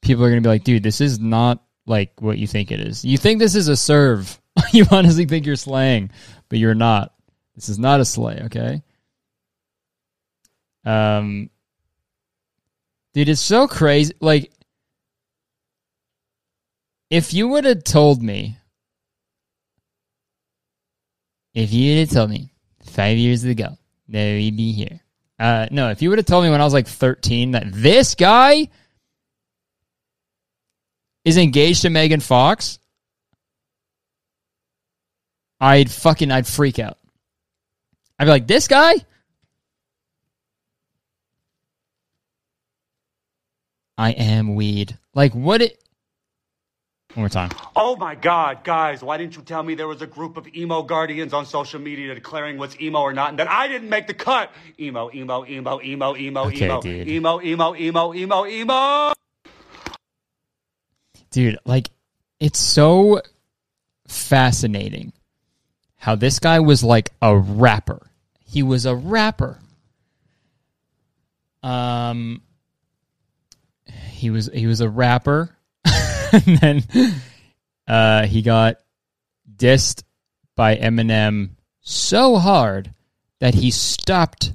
[0.00, 3.04] people are to be like, dude, this is not like what you think it is.
[3.04, 4.40] You think this is a serve.
[4.72, 6.10] you honestly think you're slaying,
[6.48, 7.12] but you're not.
[7.54, 8.82] This is not a slay, okay?
[10.84, 11.50] Um
[13.14, 14.12] Dude, it's so crazy.
[14.20, 14.50] Like
[17.10, 18.58] if you would have told me
[21.54, 25.00] if you have told me five years ago that we'd be here.
[25.38, 28.16] Uh no, if you would have told me when I was like 13 that this
[28.16, 28.68] guy
[31.24, 32.80] is engaged to Megan Fox,
[35.60, 36.98] I'd fucking I'd freak out.
[38.18, 38.94] I'd be like, this guy?
[43.96, 44.98] I am weed.
[45.14, 45.80] Like what it
[47.14, 47.50] one more time.
[47.76, 50.82] Oh my God, guys, why didn't you tell me there was a group of emo
[50.82, 54.14] guardians on social media declaring what's emo or not and that I didn't make the
[54.14, 54.50] cut?
[54.80, 57.08] Emo, emo, emo, emo, emo, Okay, emo, dude.
[57.08, 59.12] emo, emo, emo, emo, emo.
[61.30, 61.90] Dude, like
[62.40, 63.20] it's so
[64.08, 65.12] fascinating
[65.96, 68.08] how this guy was like a rapper.
[68.44, 69.60] He was a rapper.
[71.62, 72.42] Um
[74.24, 75.54] he was he was a rapper
[76.32, 76.82] and then
[77.86, 78.76] uh he got
[79.54, 80.02] dissed
[80.56, 81.50] by Eminem
[81.82, 82.94] so hard
[83.40, 84.54] that he stopped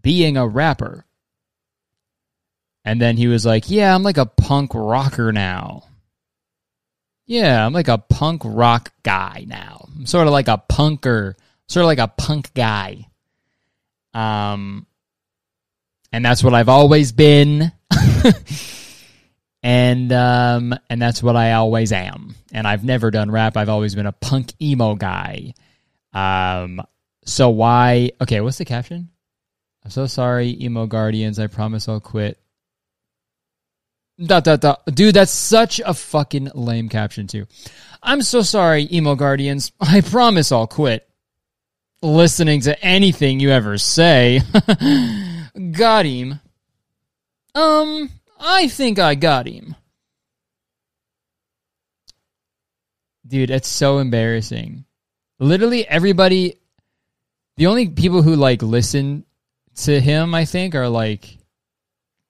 [0.00, 1.04] being a rapper.
[2.84, 5.84] And then he was like, "Yeah, I'm like a punk rocker now."
[7.26, 9.88] Yeah, I'm like a punk rock guy now.
[9.94, 11.34] I'm sort of like a punker,
[11.68, 13.08] sort of like a punk guy.
[14.14, 14.86] Um,
[16.10, 17.72] and that's what I've always been.
[19.62, 22.34] and um, and that's what I always am.
[22.52, 23.56] And I've never done rap.
[23.56, 25.54] I've always been a punk emo guy.
[26.12, 26.82] Um,
[27.24, 28.10] so why?
[28.20, 29.10] Okay, what's the caption?
[29.84, 31.38] I'm so sorry, emo guardians.
[31.38, 32.38] I promise I'll quit.
[34.24, 34.82] Dot dot dot.
[34.86, 37.46] Dude, that's such a fucking lame caption too.
[38.02, 39.72] I'm so sorry, emo guardians.
[39.80, 41.08] I promise I'll quit
[42.02, 44.42] listening to anything you ever say.
[45.72, 46.40] got him.
[47.54, 48.10] Um,
[48.44, 49.76] I think I got him.
[53.26, 54.84] Dude, it's so embarrassing.
[55.38, 56.58] Literally everybody
[57.56, 59.24] the only people who like listen
[59.76, 61.38] to him, I think, are like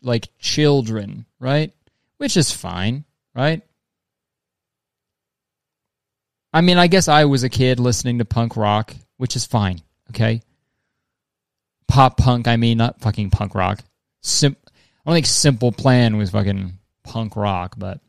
[0.03, 1.72] like children, right?
[2.18, 3.62] Which is fine, right?
[6.53, 9.81] I mean, I guess I was a kid listening to punk rock, which is fine,
[10.11, 10.42] okay?
[11.88, 13.83] Pop punk, I mean, not fucking punk rock.
[14.22, 14.57] Sim-
[15.04, 18.00] I don't think Simple Plan was fucking punk rock, but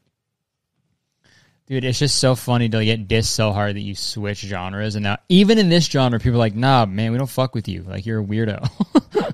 [1.67, 5.03] dude, it's just so funny to get dissed so hard that you switch genres, and
[5.03, 7.82] now even in this genre, people are like, "Nah, man, we don't fuck with you.
[7.84, 8.69] Like you're a weirdo."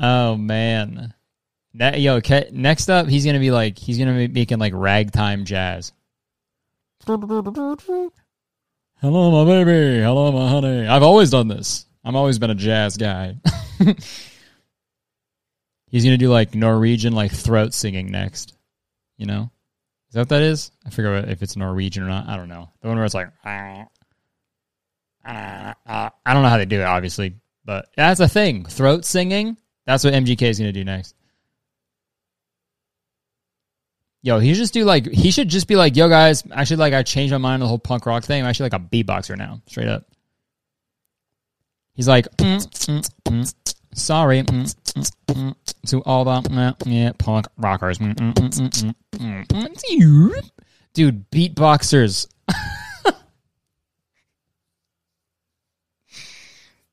[0.00, 1.12] oh man,
[1.74, 5.44] that yo, Ke- next up, he's gonna be like, he's gonna be making like ragtime
[5.44, 5.92] jazz.
[9.00, 10.02] Hello, my baby.
[10.02, 10.86] Hello, my honey.
[10.86, 11.86] I've always done this.
[12.04, 13.36] I've always been a jazz guy.
[15.90, 18.54] He's gonna do like Norwegian, like throat singing next.
[19.16, 19.50] You know,
[20.08, 20.70] is that what that is?
[20.84, 22.28] I what- if it's Norwegian or not.
[22.28, 22.70] I don't know.
[22.80, 23.86] The one where it's like, "Ah,
[25.24, 28.64] ah, ah." I don't know how they do it, obviously, but that's a thing.
[28.64, 29.56] Throat singing.
[29.86, 31.14] That's what MGK is gonna do next.
[34.22, 36.92] Yo, he should just do like he should just be like, yo guys, actually like
[36.92, 38.42] I changed my mind on the whole punk rock thing.
[38.42, 40.04] I'm actually like a beatboxer now, straight up.
[41.94, 44.76] He's like, "Mm, mm, mm, sorry mm,
[45.86, 47.98] to all the mm, yeah, punk rockers.
[47.98, 50.50] Mm, mm, mm.
[50.94, 52.26] Dude, beatboxers.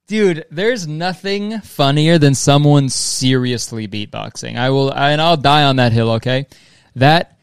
[0.08, 4.56] Dude, there's nothing funnier than someone seriously beatboxing.
[4.56, 6.12] I will, and I'll die on that hill.
[6.12, 6.46] Okay,
[6.96, 7.40] that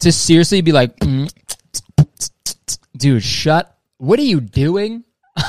[0.00, 1.28] to seriously be like, "Mm,
[2.96, 3.76] dude, shut.
[3.98, 5.02] What are you doing?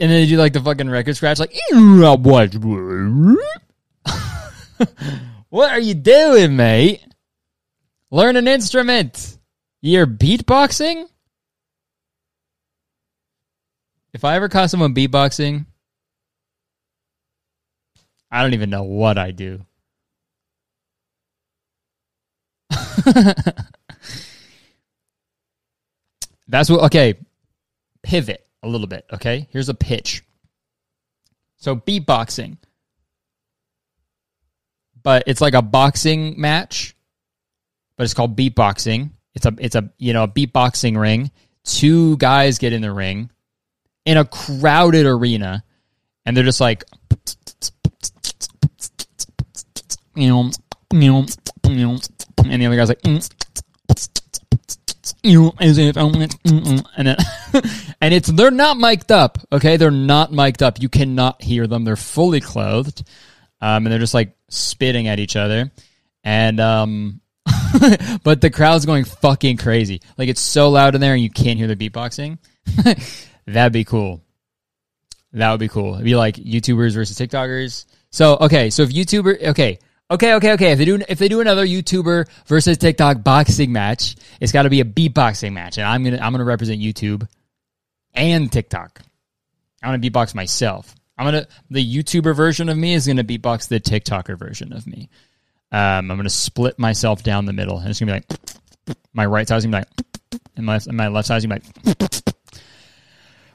[0.00, 2.54] And then they do like the fucking record scratch, like what?
[5.50, 7.04] what are you doing, mate?
[8.10, 9.36] Learn an instrument.
[9.82, 11.06] You're beatboxing.
[14.14, 15.66] If I ever caught someone beatboxing,
[18.30, 19.66] I don't even know what I do.
[26.48, 26.84] That's what.
[26.84, 27.16] Okay,
[28.02, 29.06] pivot a little bit.
[29.12, 30.22] Okay, here's a pitch.
[31.56, 32.56] So beatboxing,
[35.02, 36.96] but it's like a boxing match,
[37.96, 39.10] but it's called beatboxing.
[39.34, 41.30] It's a it's a you know a beatboxing ring.
[41.64, 43.30] Two guys get in the ring
[44.06, 45.62] in a crowded arena,
[46.24, 46.84] and they're just like,
[50.16, 50.54] and
[52.60, 53.00] the other guy's like,
[55.24, 57.16] as if I'm and then,
[58.00, 59.38] and it's they're not mic'd up.
[59.52, 60.80] Okay, they're not mic'd up.
[60.80, 61.84] You cannot hear them.
[61.84, 63.02] They're fully clothed,
[63.60, 65.70] um, and they're just like spitting at each other,
[66.24, 67.20] and um,
[68.22, 70.00] but the crowd's going fucking crazy.
[70.16, 72.38] Like it's so loud in there, and you can't hear the beatboxing.
[73.46, 74.22] That'd be cool.
[75.32, 75.94] That would be cool.
[75.94, 77.84] It'd be like YouTubers versus TikTokers.
[78.10, 79.78] So okay, so if YouTuber, okay,
[80.10, 80.72] okay, okay, okay.
[80.72, 84.70] If they do, if they do another YouTuber versus TikTok boxing match, it's got to
[84.70, 87.28] be a beatboxing match, and I'm gonna, I'm gonna represent YouTube
[88.14, 89.00] and TikTok.
[89.82, 90.94] I'm gonna beatbox myself.
[91.16, 95.08] I'm gonna the YouTuber version of me is gonna beatbox the TikToker version of me.
[95.72, 99.46] Um, I'm gonna split myself down the middle, and it's gonna be like my right
[99.46, 102.10] side's gonna be like, and my and my left side's gonna be like.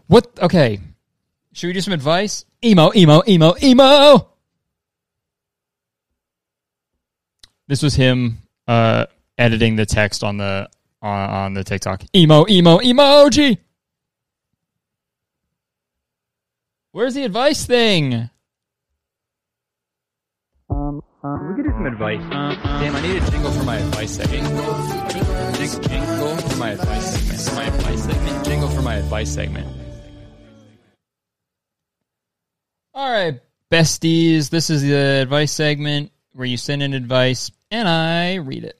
[0.08, 0.40] What?
[0.40, 0.80] Okay.
[1.54, 2.46] Should we do some advice?
[2.64, 4.35] Emo, emo, emo, emo.
[7.68, 9.08] This was him uh,
[9.38, 10.70] editing the text on the
[11.02, 12.04] on, on the TikTok.
[12.16, 13.58] Emo, emo, emoji.
[16.92, 18.30] Where's the advice thing?
[20.70, 22.22] Um, we could do some advice.
[22.30, 24.48] damn, I need a jingle for my advice segment.
[25.58, 27.42] Jingle, jingle for my advice segment.
[27.42, 28.46] For my advice segment.
[28.46, 29.68] Jingle for my advice segment.
[32.94, 33.42] All right,
[33.72, 34.50] besties.
[34.50, 38.80] This is the advice segment where you send in advice and I read it.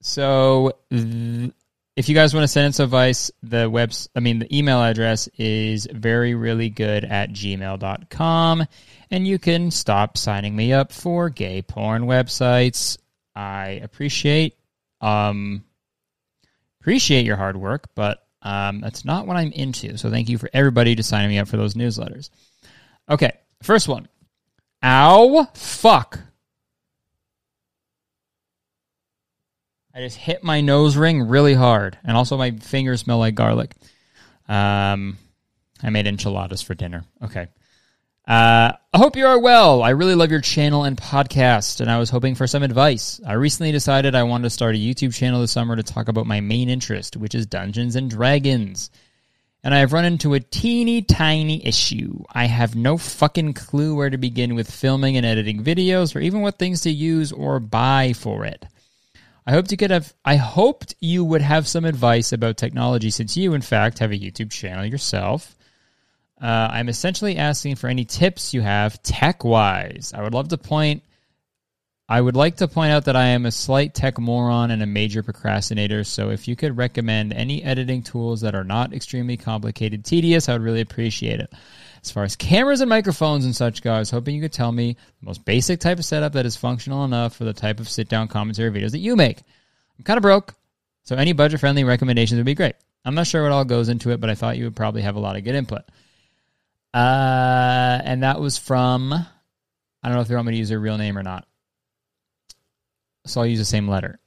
[0.00, 4.82] So, if you guys want to send us advice, the webs, I mean, the email
[4.82, 8.66] address is very really good at gmail.com.
[9.10, 12.98] And you can stop signing me up for gay porn websites.
[13.34, 14.56] I appreciate,
[15.00, 15.64] um,
[16.80, 19.96] appreciate your hard work, but um, that's not what I'm into.
[19.98, 22.30] So thank you for everybody to signing me up for those newsletters.
[23.08, 23.32] Okay,
[23.62, 24.08] first one.
[24.82, 26.20] Ow, fuck.
[29.96, 33.74] I just hit my nose ring really hard, and also my fingers smell like garlic.
[34.46, 35.16] Um,
[35.82, 37.04] I made enchiladas for dinner.
[37.22, 37.46] Okay.
[38.28, 39.82] Uh, I hope you are well.
[39.82, 43.22] I really love your channel and podcast, and I was hoping for some advice.
[43.26, 46.26] I recently decided I wanted to start a YouTube channel this summer to talk about
[46.26, 48.90] my main interest, which is Dungeons and Dragons.
[49.64, 52.22] And I have run into a teeny tiny issue.
[52.30, 56.42] I have no fucking clue where to begin with filming and editing videos, or even
[56.42, 58.66] what things to use or buy for it.
[59.46, 60.12] I hoped you could have.
[60.24, 64.18] I hoped you would have some advice about technology, since you, in fact, have a
[64.18, 65.54] YouTube channel yourself.
[66.40, 70.12] Uh, I'm essentially asking for any tips you have tech wise.
[70.14, 71.04] I would love to point.
[72.08, 74.86] I would like to point out that I am a slight tech moron and a
[74.86, 76.02] major procrastinator.
[76.04, 80.54] So, if you could recommend any editing tools that are not extremely complicated, tedious, I
[80.54, 81.52] would really appreciate it.
[82.06, 84.70] As far as cameras and microphones and such go, I was hoping you could tell
[84.70, 87.88] me the most basic type of setup that is functional enough for the type of
[87.88, 89.42] sit down commentary videos that you make.
[89.98, 90.54] I'm kind of broke,
[91.02, 92.76] so any budget friendly recommendations would be great.
[93.04, 95.16] I'm not sure what all goes into it, but I thought you would probably have
[95.16, 95.82] a lot of good input.
[96.94, 99.26] Uh, and that was from, I
[100.04, 101.44] don't know if they want me to use their real name or not.
[103.26, 104.20] So I'll use the same letter.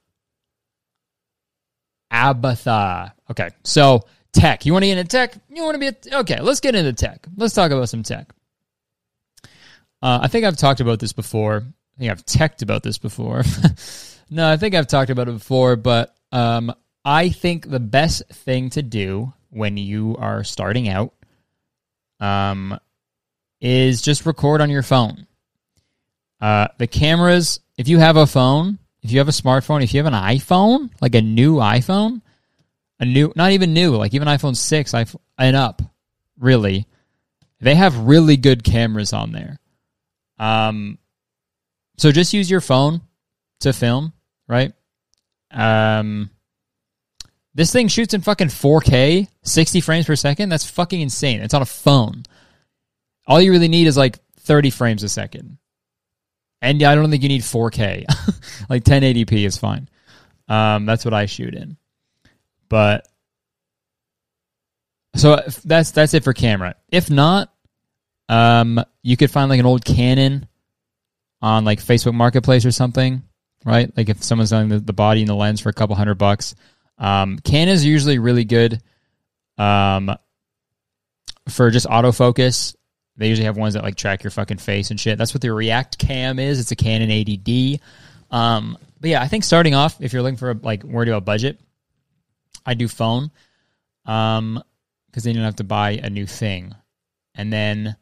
[2.12, 3.12] Abatha.
[3.30, 4.66] Okay, so tech.
[4.66, 5.34] You want to get into tech?
[5.48, 6.40] You want to be a, okay?
[6.40, 7.26] Let's get into tech.
[7.36, 8.32] Let's talk about some tech.
[10.02, 11.64] Uh, I think I've talked about this before.
[11.96, 13.42] I think I've teched about this before.
[14.30, 16.72] no, I think I've talked about it before, but um,
[17.04, 21.12] I think the best thing to do when you are starting out
[22.20, 22.78] um,
[23.60, 25.26] is just record on your phone.
[26.40, 30.02] Uh, the cameras, if you have a phone, if you have a smartphone, if you
[30.02, 32.22] have an iPhone, like a new iPhone,
[33.00, 34.94] a new, not even new, like even iPhone 6
[35.38, 35.82] and up,
[36.38, 36.86] really,
[37.60, 39.58] they have really good cameras on there.
[40.38, 40.98] Um,
[41.96, 43.00] so just use your phone
[43.60, 44.12] to film,
[44.46, 44.72] right?
[45.50, 46.30] Um,
[47.54, 50.50] this thing shoots in fucking 4K, 60 frames per second.
[50.50, 51.40] That's fucking insane.
[51.40, 52.22] It's on a phone.
[53.26, 55.58] All you really need is like 30 frames a second.
[56.62, 58.04] And I don't think you need 4K.
[58.68, 59.88] like 1080p is fine.
[60.48, 61.76] Um, that's what I shoot in.
[62.70, 63.06] But
[65.14, 66.76] so that's that's it for camera.
[66.90, 67.52] If not,
[68.30, 70.48] um, you could find like an old Canon
[71.42, 73.22] on like Facebook Marketplace or something,
[73.64, 73.94] right?
[73.96, 76.54] Like if someone's selling the, the body and the lens for a couple hundred bucks.
[76.96, 78.80] Um, Canons are usually really good
[79.58, 80.14] um,
[81.48, 82.76] for just autofocus.
[83.16, 85.18] They usually have ones that like track your fucking face and shit.
[85.18, 86.60] That's what the React Cam is.
[86.60, 87.80] It's a Canon 80D.
[88.30, 91.16] Um, But yeah, I think starting off, if you're looking for a, like where to
[91.16, 91.58] a budget,
[92.64, 93.30] I do phone,
[94.06, 94.62] um,
[95.06, 96.74] because then you don't have to buy a new thing,
[97.34, 97.96] and then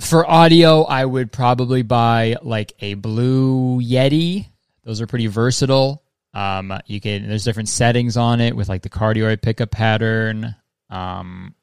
[0.00, 4.46] for audio, I would probably buy like a Blue Yeti.
[4.84, 6.02] Those are pretty versatile.
[6.34, 10.54] Um, you can there's different settings on it with like the cardioid pickup pattern,
[10.88, 11.54] um,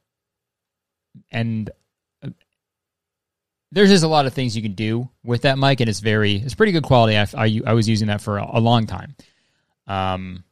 [1.32, 1.69] and
[2.23, 2.30] uh,
[3.71, 6.36] there's just a lot of things you can do with that mic, and it's very
[6.36, 7.17] it's pretty good quality.
[7.17, 9.15] I I, I was using that for a, a long time,
[9.88, 10.43] um,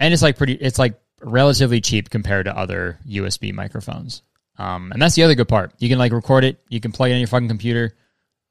[0.00, 4.22] and it's like pretty it's like relatively cheap compared to other USB microphones.
[4.58, 5.72] Um, and that's the other good part.
[5.78, 7.94] You can like record it, you can plug it in your fucking computer,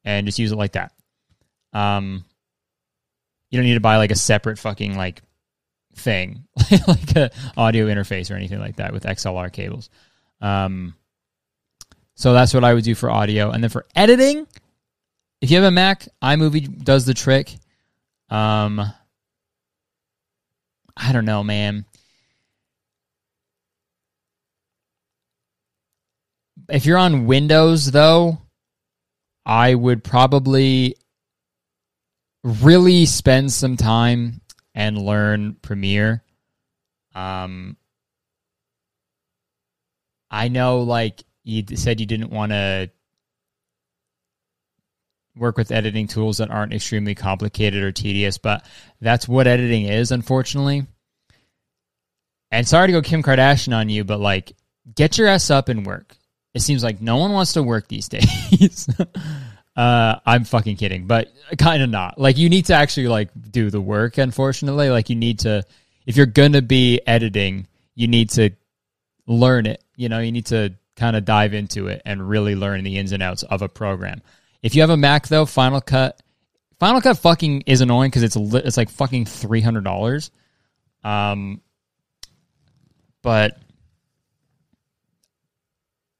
[0.05, 0.93] and just use it like that.
[1.73, 2.23] Um,
[3.49, 5.21] you don't need to buy like a separate fucking like
[5.95, 6.45] thing,
[6.87, 9.89] like a audio interface or anything like that with XLR cables.
[10.39, 10.95] Um,
[12.15, 14.47] so that's what I would do for audio, and then for editing,
[15.41, 17.55] if you have a Mac, iMovie does the trick.
[18.29, 18.81] Um,
[20.97, 21.85] I don't know, man.
[26.69, 28.41] if you're on Windows though,
[29.45, 30.95] I would probably
[32.43, 34.41] really spend some time
[34.75, 36.23] and learn Premiere.
[37.15, 37.77] Um
[40.29, 42.91] I know like you said you didn't want to
[45.37, 48.65] work with editing tools that aren't extremely complicated or tedious, but
[49.01, 50.85] that's what editing is, unfortunately.
[52.51, 54.53] And sorry to go Kim Kardashian on you, but like,
[54.95, 56.15] get your ass up and work.
[56.53, 58.89] It seems like no one wants to work these days.
[59.75, 62.19] uh, I'm fucking kidding, but kind of not.
[62.19, 64.17] Like, you need to actually like do the work.
[64.17, 65.63] Unfortunately, like you need to,
[66.05, 68.51] if you're gonna be editing, you need to
[69.27, 69.83] learn it.
[69.95, 73.11] You know, you need to kind of dive into it and really learn the ins
[73.11, 74.21] and outs of a program.
[74.61, 76.21] If you have a Mac though, Final Cut,
[76.79, 80.31] Final Cut fucking is annoying because it's it's like fucking three hundred dollars.
[81.03, 81.61] Um,
[83.21, 83.59] but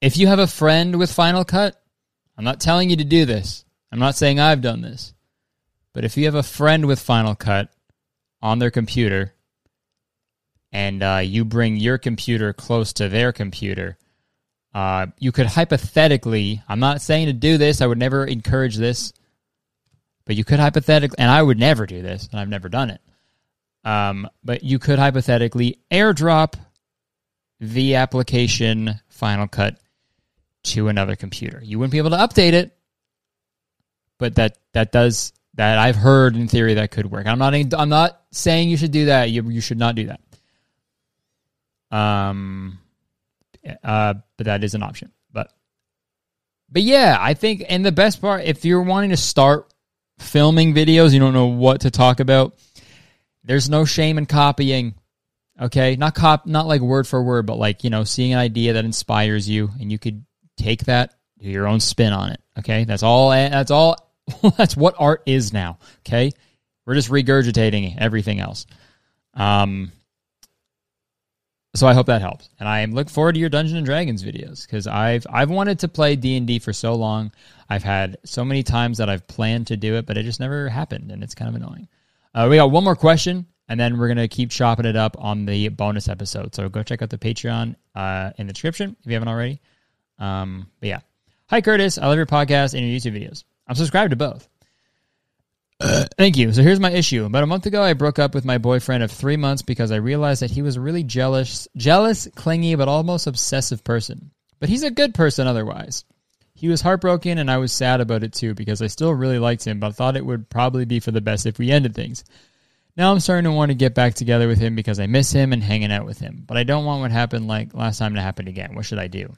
[0.02, 1.82] if you have a friend with Final Cut,
[2.38, 3.66] I'm not telling you to do this.
[3.92, 5.14] I'm not saying I've done this.
[5.94, 7.72] But if you have a friend with Final Cut
[8.42, 9.34] on their computer
[10.72, 13.98] and uh, you bring your computer close to their computer,
[14.78, 19.12] uh, you could hypothetically, I'm not saying to do this, I would never encourage this,
[20.24, 23.02] but you could hypothetically, and I would never do this, and I've never done it.
[23.84, 26.60] Um, but you could hypothetically airdrop
[27.60, 29.80] the application Final Cut
[30.66, 31.60] to another computer.
[31.64, 32.78] You wouldn't be able to update it,
[34.20, 37.26] but that that does that I've heard in theory that could work.
[37.26, 39.32] I'm not I'm not saying you should do that.
[39.32, 40.12] You you should not do
[41.90, 41.98] that.
[41.98, 42.78] Um,
[43.84, 45.12] uh, but that is an option.
[45.32, 45.52] But
[46.70, 49.74] but yeah, I think and the best part, if you're wanting to start
[50.20, 52.58] filming videos, you don't know what to talk about.
[53.44, 54.96] There's no shame in copying.
[55.60, 58.74] Okay, not cop, not like word for word, but like you know, seeing an idea
[58.74, 60.24] that inspires you, and you could
[60.58, 62.42] take that, do your own spin on it.
[62.60, 63.32] Okay, that's all.
[63.32, 63.96] That's all.
[64.58, 65.80] that's what art is now.
[66.06, 66.32] Okay,
[66.86, 68.66] we're just regurgitating everything else.
[69.34, 69.92] Um.
[71.78, 74.24] So I hope that helps, and I am looking forward to your Dungeons and Dragons
[74.24, 77.32] videos because I've I've wanted to play D and D for so long.
[77.70, 80.70] I've had so many times that I've planned to do it, but it just never
[80.70, 81.88] happened, and it's kind of annoying.
[82.34, 85.46] Uh, we got one more question, and then we're gonna keep chopping it up on
[85.46, 86.56] the bonus episode.
[86.56, 89.62] So go check out the Patreon uh, in the description if you haven't already.
[90.18, 91.02] Um, but yeah.
[91.52, 92.00] Hi, Curtis.
[92.00, 93.44] I love your podcast and your YouTube videos.
[93.68, 94.50] I'm subscribed to both.
[95.80, 96.52] Thank you.
[96.54, 97.26] So here's my issue.
[97.26, 99.98] About a month ago, I broke up with my boyfriend of three months because I
[99.98, 104.32] realized that he was a really jealous, jealous, clingy, but almost obsessive person.
[104.60, 106.04] But he's a good person otherwise.
[106.56, 109.64] He was heartbroken, and I was sad about it too because I still really liked
[109.64, 112.24] him, but thought it would probably be for the best if we ended things.
[112.96, 115.54] Now I'm starting to want to get back together with him because I miss him
[115.54, 118.22] and hanging out with him, but I don't want what happened like last time to
[118.22, 118.74] happen again.
[118.74, 119.32] What should I do?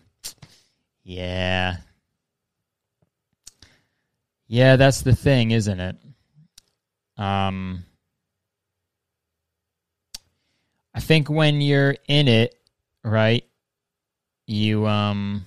[1.03, 1.75] Yeah.
[4.47, 5.97] Yeah, that's the thing, isn't it?
[7.19, 7.85] Um
[10.93, 12.55] I think when you're in it,
[13.03, 13.45] right?
[14.47, 15.45] You um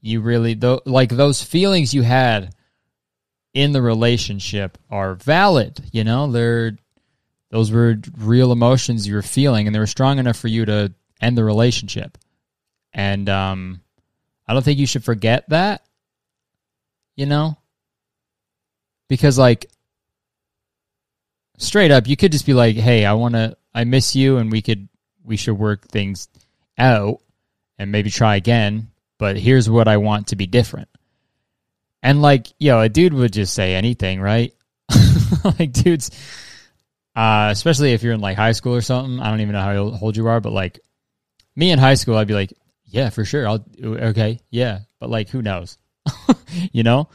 [0.00, 2.54] you really though like those feelings you had
[3.52, 6.30] in the relationship are valid, you know?
[6.30, 6.78] They're
[7.50, 10.94] those were real emotions you were feeling and they were strong enough for you to
[11.20, 12.16] end the relationship.
[12.94, 13.80] And um,
[14.46, 15.84] I don't think you should forget that,
[17.16, 17.57] you know?
[19.08, 19.66] Because, like,
[21.56, 24.52] straight up, you could just be like, hey, I want to, I miss you, and
[24.52, 24.88] we could,
[25.24, 26.28] we should work things
[26.76, 27.20] out
[27.78, 30.88] and maybe try again, but here's what I want to be different.
[32.02, 34.54] And like, yo, a dude would just say anything, right?
[35.58, 36.10] like dudes
[37.18, 39.18] uh, especially if you're in like high school or something.
[39.18, 40.78] I don't even know how old you are, but like
[41.56, 42.52] me in high school, I'd be like,
[42.84, 43.48] yeah, for sure.
[43.48, 45.78] I'll okay, yeah, but like, who knows?
[46.72, 47.08] you know,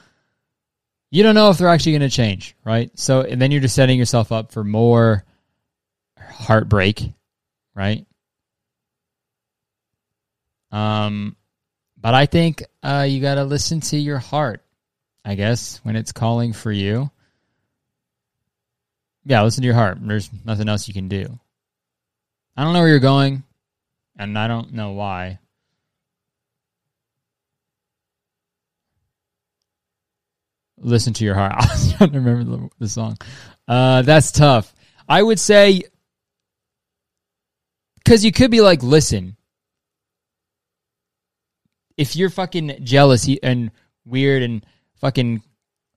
[1.14, 2.92] you don't know if they're actually going to change, right?
[2.98, 5.24] So and then you're just setting yourself up for more
[6.20, 7.12] heartbreak,
[7.76, 8.06] right?
[10.72, 11.36] Um,
[12.00, 14.64] but I think uh, you got to listen to your heart,
[15.24, 17.12] I guess, when it's calling for you
[19.26, 19.98] yeah, listen to your heart.
[20.02, 21.40] There's nothing else you can do.
[22.58, 23.44] I don't know where you're going,
[24.18, 25.40] and I don't know why.
[30.78, 31.54] Listen to your heart.
[31.58, 33.18] I was trying to remember the, the song.
[33.68, 34.74] Uh, that's tough.
[35.08, 35.84] I would say
[38.04, 39.38] because you could be like, listen,
[41.98, 43.72] if you're fucking jealous and
[44.06, 44.66] weird and
[44.96, 45.42] fucking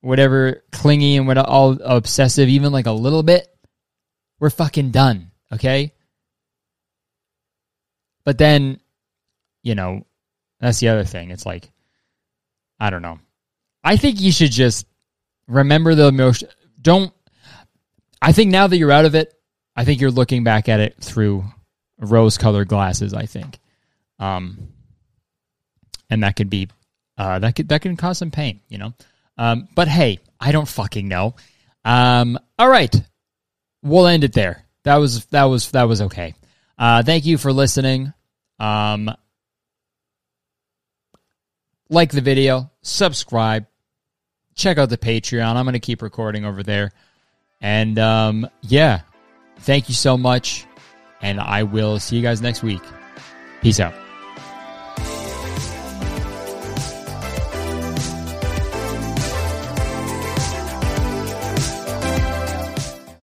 [0.03, 3.49] whatever clingy and what all obsessive, even like a little bit,
[4.39, 5.31] we're fucking done.
[5.53, 5.93] Okay.
[8.25, 8.81] But then,
[9.63, 10.05] you know,
[10.61, 11.31] that's the other thing.
[11.31, 11.71] It's like,
[12.79, 13.19] I don't know.
[13.87, 14.85] I think you should just
[15.47, 16.49] remember the emotion.
[16.83, 17.13] Don't.
[18.21, 19.33] I think now that you're out of it,
[19.77, 21.45] I think you're looking back at it through
[21.99, 23.15] rose-colored glasses.
[23.15, 23.61] I think,
[24.19, 24.73] um,
[26.11, 26.69] and that could be,
[27.17, 28.61] uh, that could that can cause some pain.
[28.69, 28.95] You know.
[29.39, 31.37] Um, but hey, I don't fucking know.
[31.85, 32.95] Um, all right,
[33.85, 34.65] we'll end it there.
[34.83, 36.35] That was that was that was okay.
[36.77, 38.13] Uh, thank you for listening.
[38.59, 39.15] Um,
[41.89, 43.67] like the video, subscribe,
[44.57, 45.55] check out the Patreon.
[45.55, 46.93] I'm going to keep recording over there.
[47.61, 49.03] And um, yeah,
[49.61, 50.67] thank you so much.
[51.23, 52.83] And I will see you guys next week.
[53.63, 54.06] Peace out.